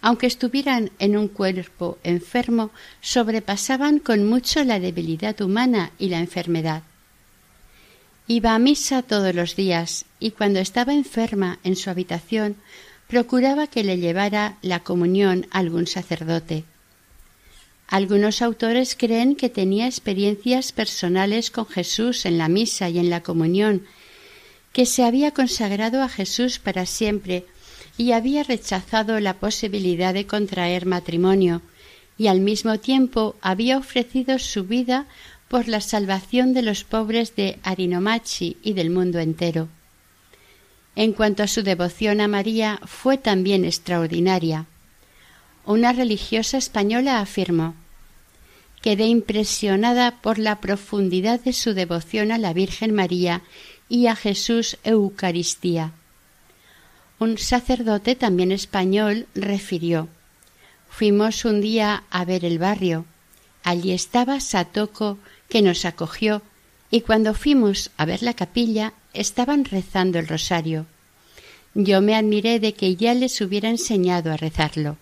[0.00, 2.70] aunque estuvieran en un cuerpo enfermo,
[3.02, 6.82] sobrepasaban con mucho la debilidad humana y la enfermedad.
[8.26, 12.56] Iba a misa todos los días y cuando estaba enferma en su habitación
[13.08, 16.64] procuraba que le llevara la comunión algún sacerdote.
[17.90, 23.24] Algunos autores creen que tenía experiencias personales con Jesús en la misa y en la
[23.24, 23.84] comunión,
[24.72, 27.46] que se había consagrado a Jesús para siempre
[27.98, 31.62] y había rechazado la posibilidad de contraer matrimonio,
[32.16, 35.06] y al mismo tiempo había ofrecido su vida
[35.48, 39.66] por la salvación de los pobres de Arinomachi y del mundo entero.
[40.94, 44.66] En cuanto a su devoción a María, fue también extraordinaria.
[45.66, 47.74] Una religiosa española afirmó
[48.80, 53.42] Quedé impresionada por la profundidad de su devoción a la Virgen María
[53.88, 55.92] y a Jesús Eucaristía.
[57.18, 60.08] Un sacerdote también español refirió
[60.88, 63.04] Fuimos un día a ver el barrio.
[63.62, 65.18] Allí estaba Satoko,
[65.48, 66.42] que nos acogió,
[66.90, 70.86] y cuando fuimos a ver la capilla estaban rezando el rosario.
[71.74, 74.96] Yo me admiré de que ya les hubiera enseñado a rezarlo.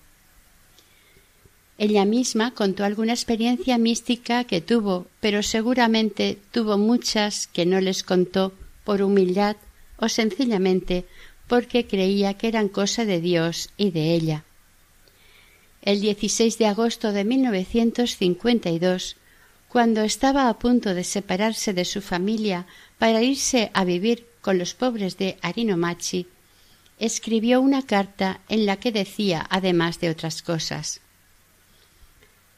[1.79, 8.03] Ella misma contó alguna experiencia mística que tuvo, pero seguramente tuvo muchas que no les
[8.03, 8.53] contó
[8.83, 9.57] por humildad
[9.97, 11.07] o sencillamente
[11.47, 14.45] porque creía que eran cosa de Dios y de ella.
[15.81, 19.17] El 16 de agosto de 1952,
[19.69, 22.67] cuando estaba a punto de separarse de su familia
[22.99, 26.27] para irse a vivir con los pobres de Arinomachi,
[26.99, 31.01] escribió una carta en la que decía, además de otras cosas,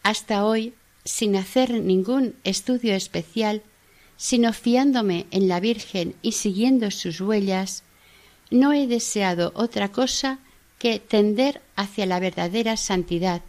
[0.02, 0.74] hasta hoy,
[1.04, 3.62] sin hacer ningún estudio especial,
[4.16, 7.84] sino fiándome en la Virgen y siguiendo sus huellas,
[8.50, 10.38] no he deseado otra cosa
[10.78, 13.42] que tender hacia la verdadera santidad.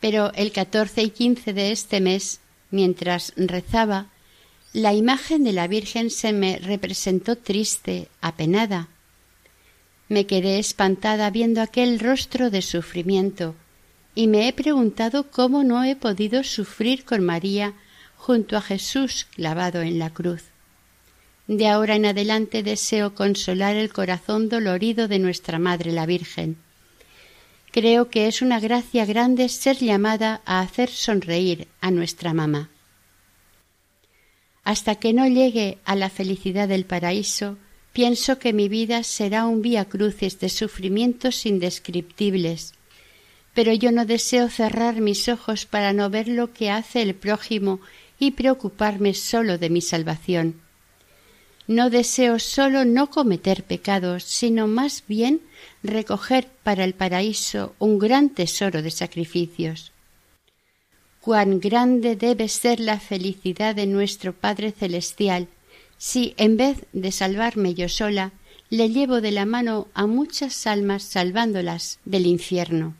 [0.00, 2.40] Pero el catorce y quince de este mes,
[2.70, 4.06] mientras rezaba,
[4.72, 8.88] la imagen de la Virgen se me representó triste, apenada.
[10.08, 13.54] Me quedé espantada viendo aquel rostro de sufrimiento,
[14.18, 17.74] y me he preguntado cómo no he podido sufrir con María
[18.16, 20.42] junto a Jesús clavado en la cruz.
[21.46, 26.56] De ahora en adelante deseo consolar el corazón dolorido de nuestra Madre la Virgen.
[27.70, 32.70] Creo que es una gracia grande ser llamada a hacer sonreír a nuestra mamá.
[34.64, 37.56] Hasta que no llegue a la felicidad del paraíso,
[37.92, 42.74] pienso que mi vida será un vía crucis de sufrimientos indescriptibles,
[43.54, 47.80] pero yo no deseo cerrar mis ojos para no ver lo que hace el prójimo
[48.18, 50.60] y preocuparme solo de mi salvación.
[51.66, 55.42] No deseo solo no cometer pecados, sino más bien
[55.82, 59.92] recoger para el paraíso un gran tesoro de sacrificios.
[61.20, 65.48] Cuán grande debe ser la felicidad de nuestro Padre Celestial
[65.98, 68.32] si, en vez de salvarme yo sola,
[68.70, 72.94] le llevo de la mano a muchas almas salvándolas del infierno.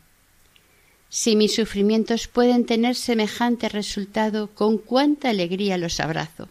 [1.11, 6.49] Si mis sufrimientos pueden tener semejante resultado, con cuánta alegría los abrazo.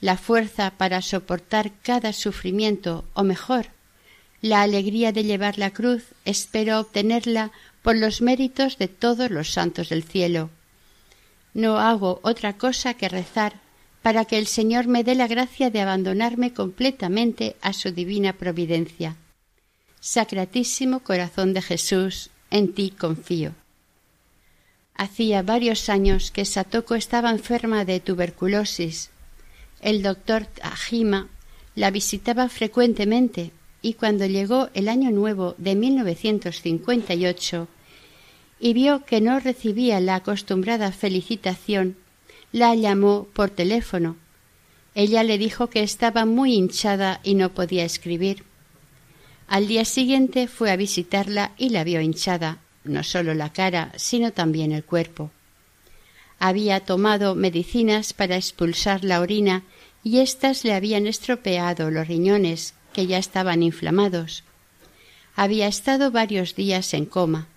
[0.00, 3.66] La fuerza para soportar cada sufrimiento, o mejor,
[4.40, 7.50] la alegría de llevar la cruz, espero obtenerla
[7.82, 10.50] por los méritos de todos los santos del cielo.
[11.54, 13.60] No hago otra cosa que rezar
[14.02, 19.16] para que el Señor me dé la gracia de abandonarme completamente a su divina providencia.
[20.00, 23.52] Sacratísimo corazón de Jesús, en ti confío.
[24.94, 29.10] Hacía varios años que Satoko estaba enferma de tuberculosis.
[29.80, 31.28] El doctor Tajima
[31.76, 37.68] la visitaba frecuentemente y cuando llegó el año nuevo de 1958
[38.58, 41.96] y vio que no recibía la acostumbrada felicitación,
[42.50, 44.16] la llamó por teléfono.
[44.96, 48.47] Ella le dijo que estaba muy hinchada y no podía escribir.
[49.48, 54.30] Al día siguiente fue a visitarla y la vio hinchada, no solo la cara, sino
[54.30, 55.30] también el cuerpo.
[56.38, 59.64] Había tomado medicinas para expulsar la orina
[60.04, 64.44] y éstas le habían estropeado los riñones, que ya estaban inflamados.
[65.34, 67.48] Había estado varios días en coma.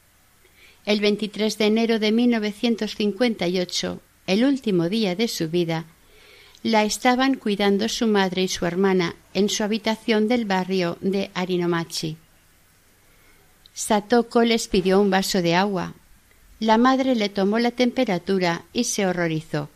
[0.85, 5.85] El 23 de enero de 1958, el último día de su vida,
[6.63, 12.17] la estaban cuidando su madre y su hermana en su habitación del barrio de Arinomachi.
[13.73, 15.93] Satoko les pidió un vaso de agua.
[16.59, 19.69] La madre le tomó la temperatura y se horrorizó.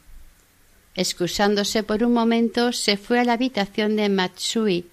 [0.94, 4.86] Excusándose por un momento, se fue a la habitación de Matsui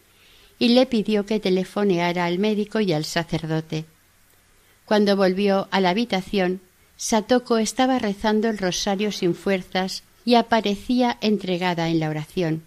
[0.58, 3.84] y le pidió que telefoneara al médico y al sacerdote.
[4.86, 6.60] Cuando volvió a la habitación,
[6.96, 12.62] Satoko estaba rezando el rosario sin fuerzas y aparecía entregada en la oración.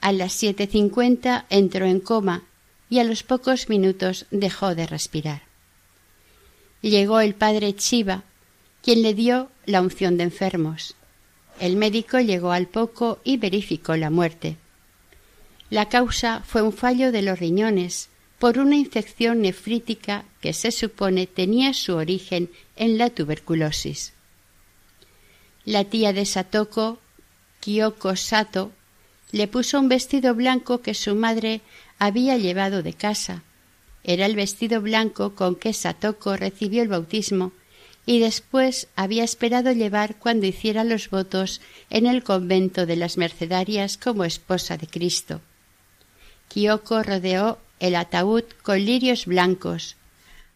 [0.00, 2.44] A las siete cincuenta entró en coma
[2.88, 5.42] y a los pocos minutos dejó de respirar.
[6.80, 8.22] Llegó el padre Chiva,
[8.82, 10.94] quien le dio la unción de enfermos.
[11.60, 14.56] El médico llegó al poco y verificó la muerte.
[15.70, 18.08] La causa fue un fallo de los riñones
[18.38, 24.12] por una infección nefrítica que se supone tenía su origen en la tuberculosis.
[25.68, 26.98] La tía de Satoko,
[27.60, 28.72] Kyoko Sato,
[29.32, 31.60] le puso un vestido blanco que su madre
[31.98, 33.42] había llevado de casa.
[34.02, 37.52] Era el vestido blanco con que Satoko recibió el bautismo
[38.06, 41.60] y después había esperado llevar cuando hiciera los votos
[41.90, 45.42] en el convento de las Mercedarias como esposa de Cristo.
[46.48, 49.96] Kyoko rodeó el ataúd con lirios blancos,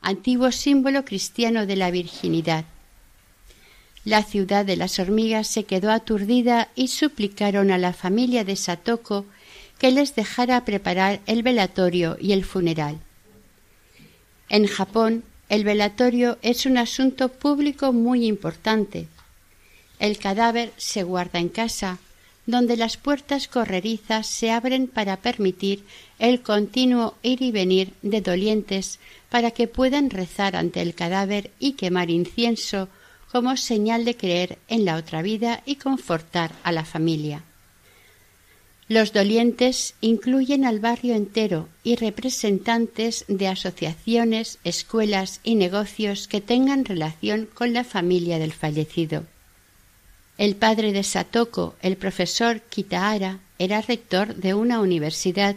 [0.01, 2.65] antiguo símbolo cristiano de la virginidad.
[4.05, 9.27] La ciudad de las hormigas se quedó aturdida y suplicaron a la familia de Satoko
[9.79, 12.99] que les dejara preparar el velatorio y el funeral.
[14.49, 19.07] En Japón, el velatorio es un asunto público muy importante.
[19.99, 21.99] El cadáver se guarda en casa,
[22.47, 25.85] donde las puertas correrizas se abren para permitir
[26.19, 28.99] el continuo ir y venir de dolientes
[29.31, 32.89] para que puedan rezar ante el cadáver y quemar incienso
[33.33, 37.43] como señal de creer en la otra vida y confortar a la familia.
[38.89, 46.85] Los dolientes incluyen al barrio entero y representantes de asociaciones, escuelas y negocios que tengan
[46.85, 49.25] relación con la familia del fallecido.
[50.37, 55.57] El padre de Satoko, el profesor Kitahara, era rector de una universidad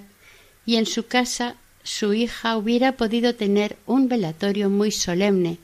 [0.66, 5.58] y en su casa su hija hubiera podido tener un velatorio muy solemne,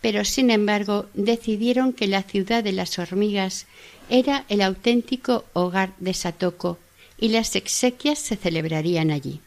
[0.00, 3.66] pero sin embargo decidieron que la ciudad de las hormigas
[4.08, 6.78] era el auténtico hogar de Satoko
[7.18, 9.40] y las exequias se celebrarían allí.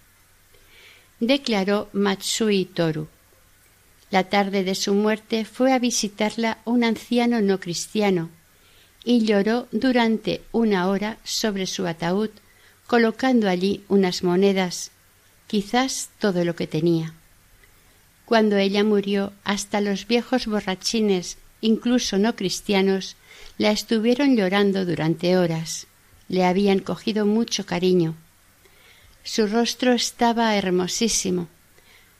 [1.19, 3.07] Declaró Matsui Toru.
[4.11, 8.29] La tarde de su muerte fue a visitarla un anciano no cristiano
[9.03, 12.29] y lloró durante una hora sobre su ataúd,
[12.87, 14.91] colocando allí unas monedas,
[15.47, 17.13] quizás todo lo que tenía.
[18.25, 23.15] Cuando ella murió, hasta los viejos borrachines, incluso no cristianos,
[23.57, 25.87] la estuvieron llorando durante horas.
[26.29, 28.15] Le habían cogido mucho cariño.
[29.23, 31.47] Su rostro estaba hermosísimo.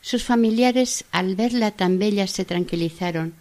[0.01, 3.33] Sus familiares, al verla tan bella, se tranquilizaron.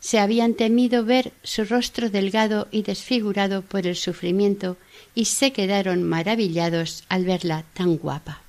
[0.00, 4.76] Se habían temido ver su rostro delgado y desfigurado por el sufrimiento
[5.14, 8.42] y se quedaron maravillados al verla tan guapa.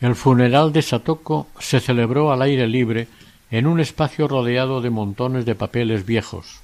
[0.00, 3.08] El funeral de Satoko se celebró al aire libre
[3.50, 6.60] en un espacio rodeado de montones de papeles viejos,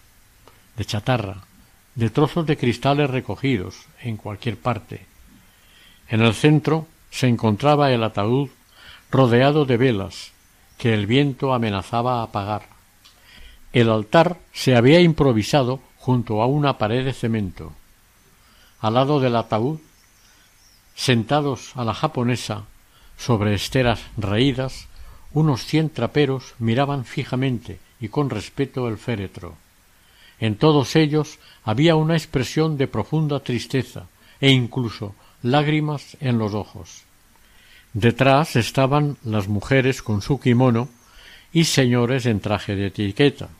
[0.76, 1.44] de chatarra,
[1.94, 5.06] de trozos de cristales recogidos en cualquier parte,
[6.12, 8.50] en el centro se encontraba el ataúd
[9.10, 10.32] rodeado de velas
[10.76, 12.68] que el viento amenazaba apagar.
[13.72, 17.72] El altar se había improvisado junto a una pared de cemento.
[18.80, 19.78] Al lado del ataúd,
[20.94, 22.64] sentados a la japonesa
[23.16, 24.88] sobre esteras raídas,
[25.32, 29.56] unos cien traperos miraban fijamente y con respeto el féretro.
[30.40, 34.08] En todos ellos había una expresión de profunda tristeza
[34.40, 37.04] e incluso lágrimas en los ojos.
[37.92, 40.88] Detrás estaban las mujeres con su kimono
[41.52, 43.50] y señores en traje de etiqueta,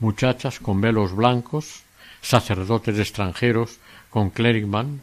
[0.00, 1.82] muchachas con velos blancos,
[2.20, 3.78] sacerdotes extranjeros
[4.10, 5.02] con clerigman,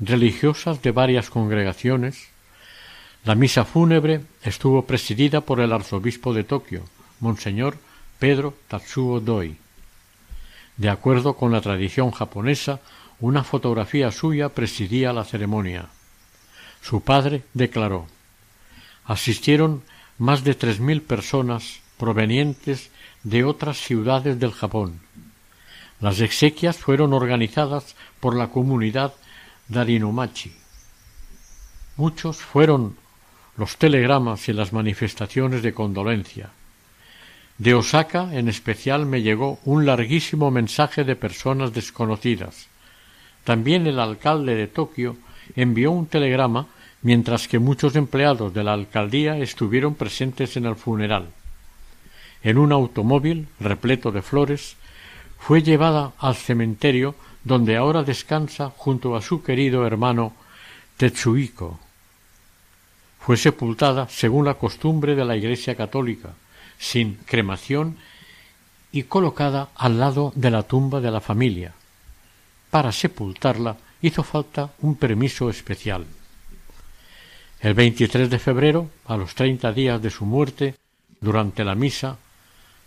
[0.00, 2.29] religiosas de varias congregaciones.
[3.24, 6.84] La misa fúnebre estuvo presidida por el arzobispo de Tokio,
[7.20, 7.76] Monseñor
[8.18, 9.56] Pedro Tatsuo Doi.
[10.76, 12.80] De acuerdo con la tradición japonesa,
[13.20, 15.88] una fotografía suya presidía la ceremonia.
[16.80, 18.06] Su padre declaró
[19.10, 19.82] asistieron
[20.18, 22.90] más de tres mil personas provenientes
[23.24, 25.00] de otras ciudades del Japón.
[25.98, 29.12] Las exequias fueron organizadas por la comunidad
[29.66, 30.52] Darinomachi.
[31.96, 32.96] Muchos fueron
[33.56, 36.50] los telegramas y las manifestaciones de condolencia.
[37.58, 42.70] De Osaka en especial me llegó un larguísimo mensaje de personas desconocidas,
[43.44, 45.16] también el alcalde de Tokio
[45.56, 46.66] envió un telegrama
[47.02, 51.28] mientras que muchos empleados de la alcaldía estuvieron presentes en el funeral.
[52.42, 54.76] En un automóvil repleto de flores
[55.38, 60.34] fue llevada al cementerio donde ahora descansa junto a su querido hermano
[60.98, 61.80] Tetsuhiko.
[63.20, 66.30] Fue sepultada según la costumbre de la Iglesia católica,
[66.78, 67.96] sin cremación
[68.90, 71.74] y colocada al lado de la tumba de la familia,
[72.70, 76.06] para sepultarla hizo falta un permiso especial.
[77.60, 80.76] El 23 de febrero, a los treinta días de su muerte,
[81.20, 82.16] durante la misa,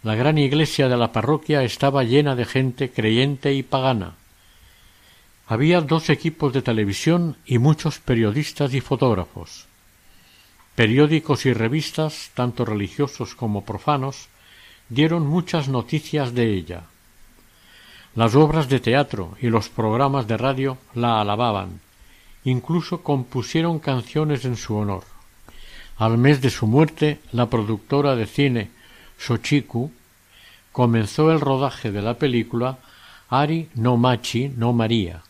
[0.02, 4.16] la gran iglesia de la parroquia estaba llena de gente creyente y pagana.
[5.48, 9.68] Había dos equipos de televisión y muchos periodistas y fotógrafos.
[10.76, 14.28] Periódicos y revistas, tanto religiosos como profanos,
[14.90, 16.86] dieron muchas noticias de ella.
[18.16, 21.80] Las obras de teatro y los programas de radio la alababan,
[22.44, 25.04] incluso compusieron canciones en su honor.
[25.98, 28.72] Al mes de su muerte, la productora de cine
[29.20, 29.92] Sochiku
[30.72, 32.80] comenzó el rodaje de la película
[33.30, 35.22] Ari no Machi no María,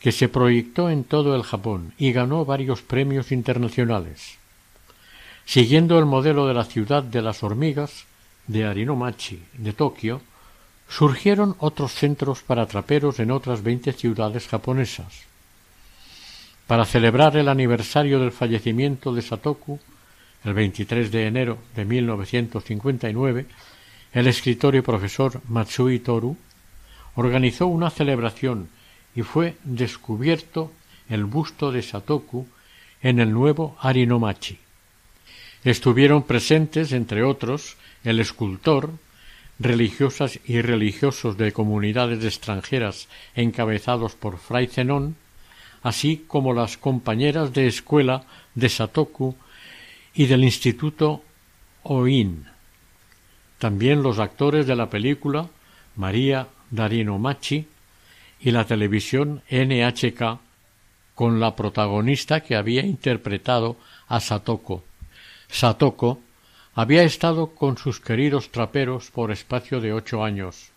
[0.00, 4.39] que se proyectó en todo el Japón y ganó varios premios internacionales.
[5.50, 8.04] Siguiendo el modelo de la ciudad de las hormigas
[8.46, 10.20] de Arinomachi de Tokio,
[10.88, 15.24] surgieron otros centros para traperos en otras veinte ciudades japonesas.
[16.68, 19.80] Para celebrar el aniversario del fallecimiento de Satoku,
[20.44, 23.46] el 23 de enero de 1959,
[24.12, 26.36] el escritor y profesor Matsui Toru
[27.16, 28.68] organizó una celebración
[29.16, 30.70] y fue descubierto
[31.08, 32.46] el busto de Satoku
[33.02, 34.69] en el nuevo Arinomachi.
[35.64, 38.92] Estuvieron presentes, entre otros, el escultor,
[39.58, 45.16] religiosas y religiosos de comunidades extranjeras encabezados por Fray Zenón,
[45.82, 49.36] así como las compañeras de escuela de Satoku
[50.14, 51.22] y del Instituto
[51.82, 52.46] Oin.
[53.58, 55.48] También los actores de la película
[55.96, 57.66] María Darino Machi
[58.40, 60.38] y la televisión NHK
[61.14, 63.76] con la protagonista que había interpretado
[64.08, 64.84] a Satoko.
[65.50, 66.20] Satoko
[66.74, 70.70] había estado con sus queridos traperos por espacio de ocho años.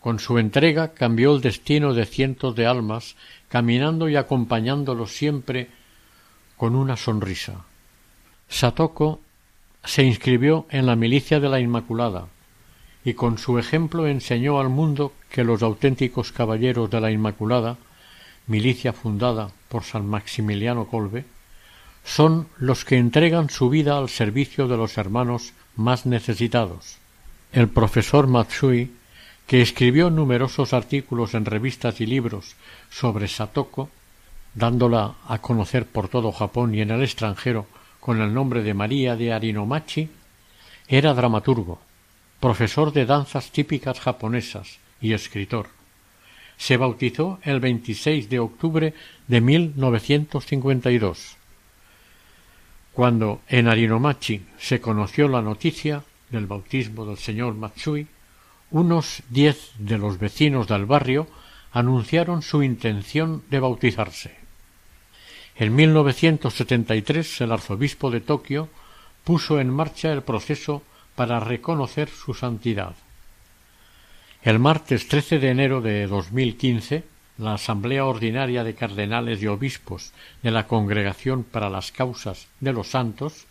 [0.00, 3.16] Con su entrega cambió el destino de cientos de almas,
[3.48, 5.68] caminando y acompañándolos siempre
[6.56, 7.64] con una sonrisa.
[8.48, 9.20] Satoko
[9.84, 12.26] se inscribió en la milicia de la Inmaculada
[13.04, 17.78] y con su ejemplo enseñó al mundo que los auténticos caballeros de la Inmaculada,
[18.46, 21.24] milicia fundada por San Maximiliano Colbe,
[22.04, 26.98] son los que entregan su vida al servicio de los hermanos más necesitados.
[27.52, 28.90] El profesor Matsui,
[29.46, 32.56] que escribió numerosos artículos en revistas y libros
[32.90, 33.90] sobre Satoko,
[34.54, 37.66] dándola a conocer por todo Japón y en el extranjero
[38.00, 40.08] con el nombre de María de Arinomachi,
[40.88, 41.78] era dramaturgo,
[42.40, 45.68] profesor de danzas típicas japonesas y escritor.
[46.56, 48.94] Se bautizó el 26 de octubre
[49.26, 51.36] de 1952.
[52.92, 58.06] Cuando en Arinomachi se conoció la noticia del bautismo del señor Matsui,
[58.70, 61.26] unos diez de los vecinos del barrio
[61.72, 64.36] anunciaron su intención de bautizarse.
[65.56, 68.68] En 1973 el arzobispo de Tokio
[69.24, 70.82] puso en marcha el proceso
[71.14, 72.94] para reconocer su santidad.
[74.42, 77.04] El martes 13 de enero de 2015,
[77.38, 80.12] la Asamblea Ordinaria de Cardenales y Obispos
[80.42, 83.46] de la Congregación para las Causas de los Santos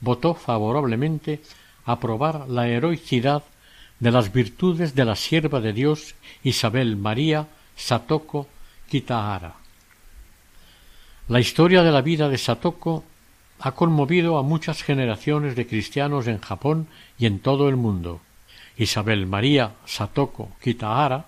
[0.00, 1.40] votó favorablemente
[1.84, 3.42] aprobar la heroicidad
[4.00, 8.48] de las virtudes de la sierva de Dios Isabel María Satoko
[8.90, 9.54] Kitahara.
[11.28, 13.04] La historia de la vida de Satoko
[13.60, 16.86] ha conmovido a muchas generaciones de cristianos en Japón
[17.18, 18.20] y en todo el mundo.
[18.76, 21.26] Isabel María Satoko Kitahara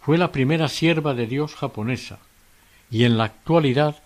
[0.00, 2.18] fue la primera sierva de Dios japonesa
[2.90, 3.96] y en la actualidad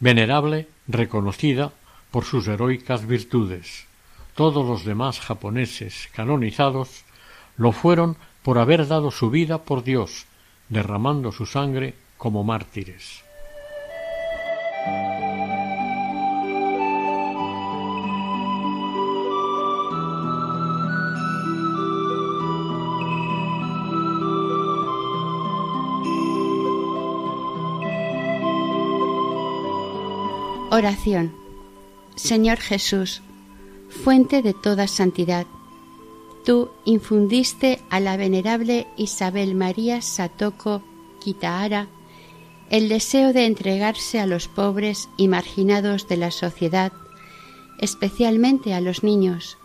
[0.00, 1.72] venerable reconocida
[2.10, 3.86] por sus heroicas virtudes.
[4.34, 7.04] Todos los demás japoneses canonizados
[7.56, 10.26] lo fueron por haber dado su vida por Dios,
[10.68, 13.24] derramando su sangre como mártires.
[30.78, 31.34] Oración.
[32.14, 33.20] Señor Jesús,
[33.88, 35.44] fuente de toda santidad,
[36.44, 40.84] tú infundiste a la venerable Isabel María Satoko
[41.18, 41.88] Kitahara
[42.70, 46.92] el deseo de entregarse a los pobres y marginados de la sociedad,
[47.80, 49.58] especialmente a los niños,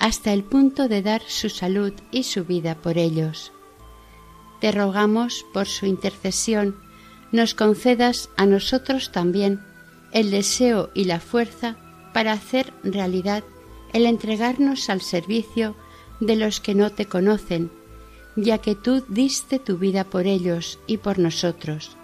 [0.00, 3.52] hasta el punto de dar su salud y su vida por ellos.
[4.60, 6.76] Te rogamos por su intercesión,
[7.30, 9.71] nos concedas a nosotros también
[10.12, 11.76] el deseo y la fuerza
[12.12, 13.44] para hacer realidad
[13.92, 15.74] el entregarnos al servicio
[16.20, 17.70] de los que no te conocen,
[18.36, 21.96] ya que tú diste tu vida por ellos y por nosotros.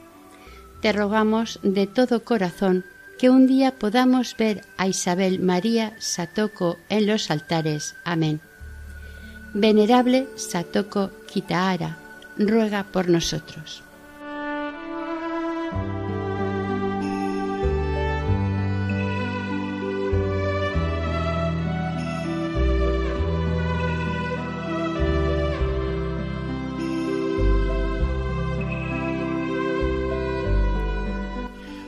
[0.81, 2.85] Te rogamos de todo corazón
[3.19, 7.97] que un día podamos ver a Isabel María Satoko en los altares.
[8.05, 8.41] Amén.
[9.55, 11.99] Venerable Satoko Kitahara,
[12.37, 13.83] ruega por nosotros.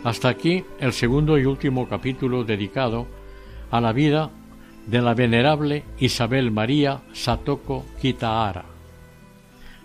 [0.02, 3.06] Hasta aquí el segundo y último capítulo dedicado
[3.70, 4.30] a la vida
[4.86, 8.64] de la venerable Isabel María Satoko Kitahara,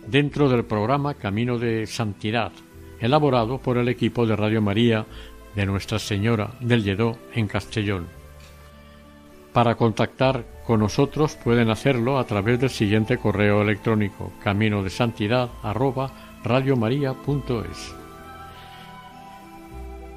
[0.07, 2.53] dentro del programa Camino de Santidad,
[3.01, 5.05] elaborado por el equipo de Radio María
[5.53, 8.07] de Nuestra Señora del Lledó en Castellón.
[9.51, 15.49] Para contactar con nosotros pueden hacerlo a través del siguiente correo electrónico camino de santidad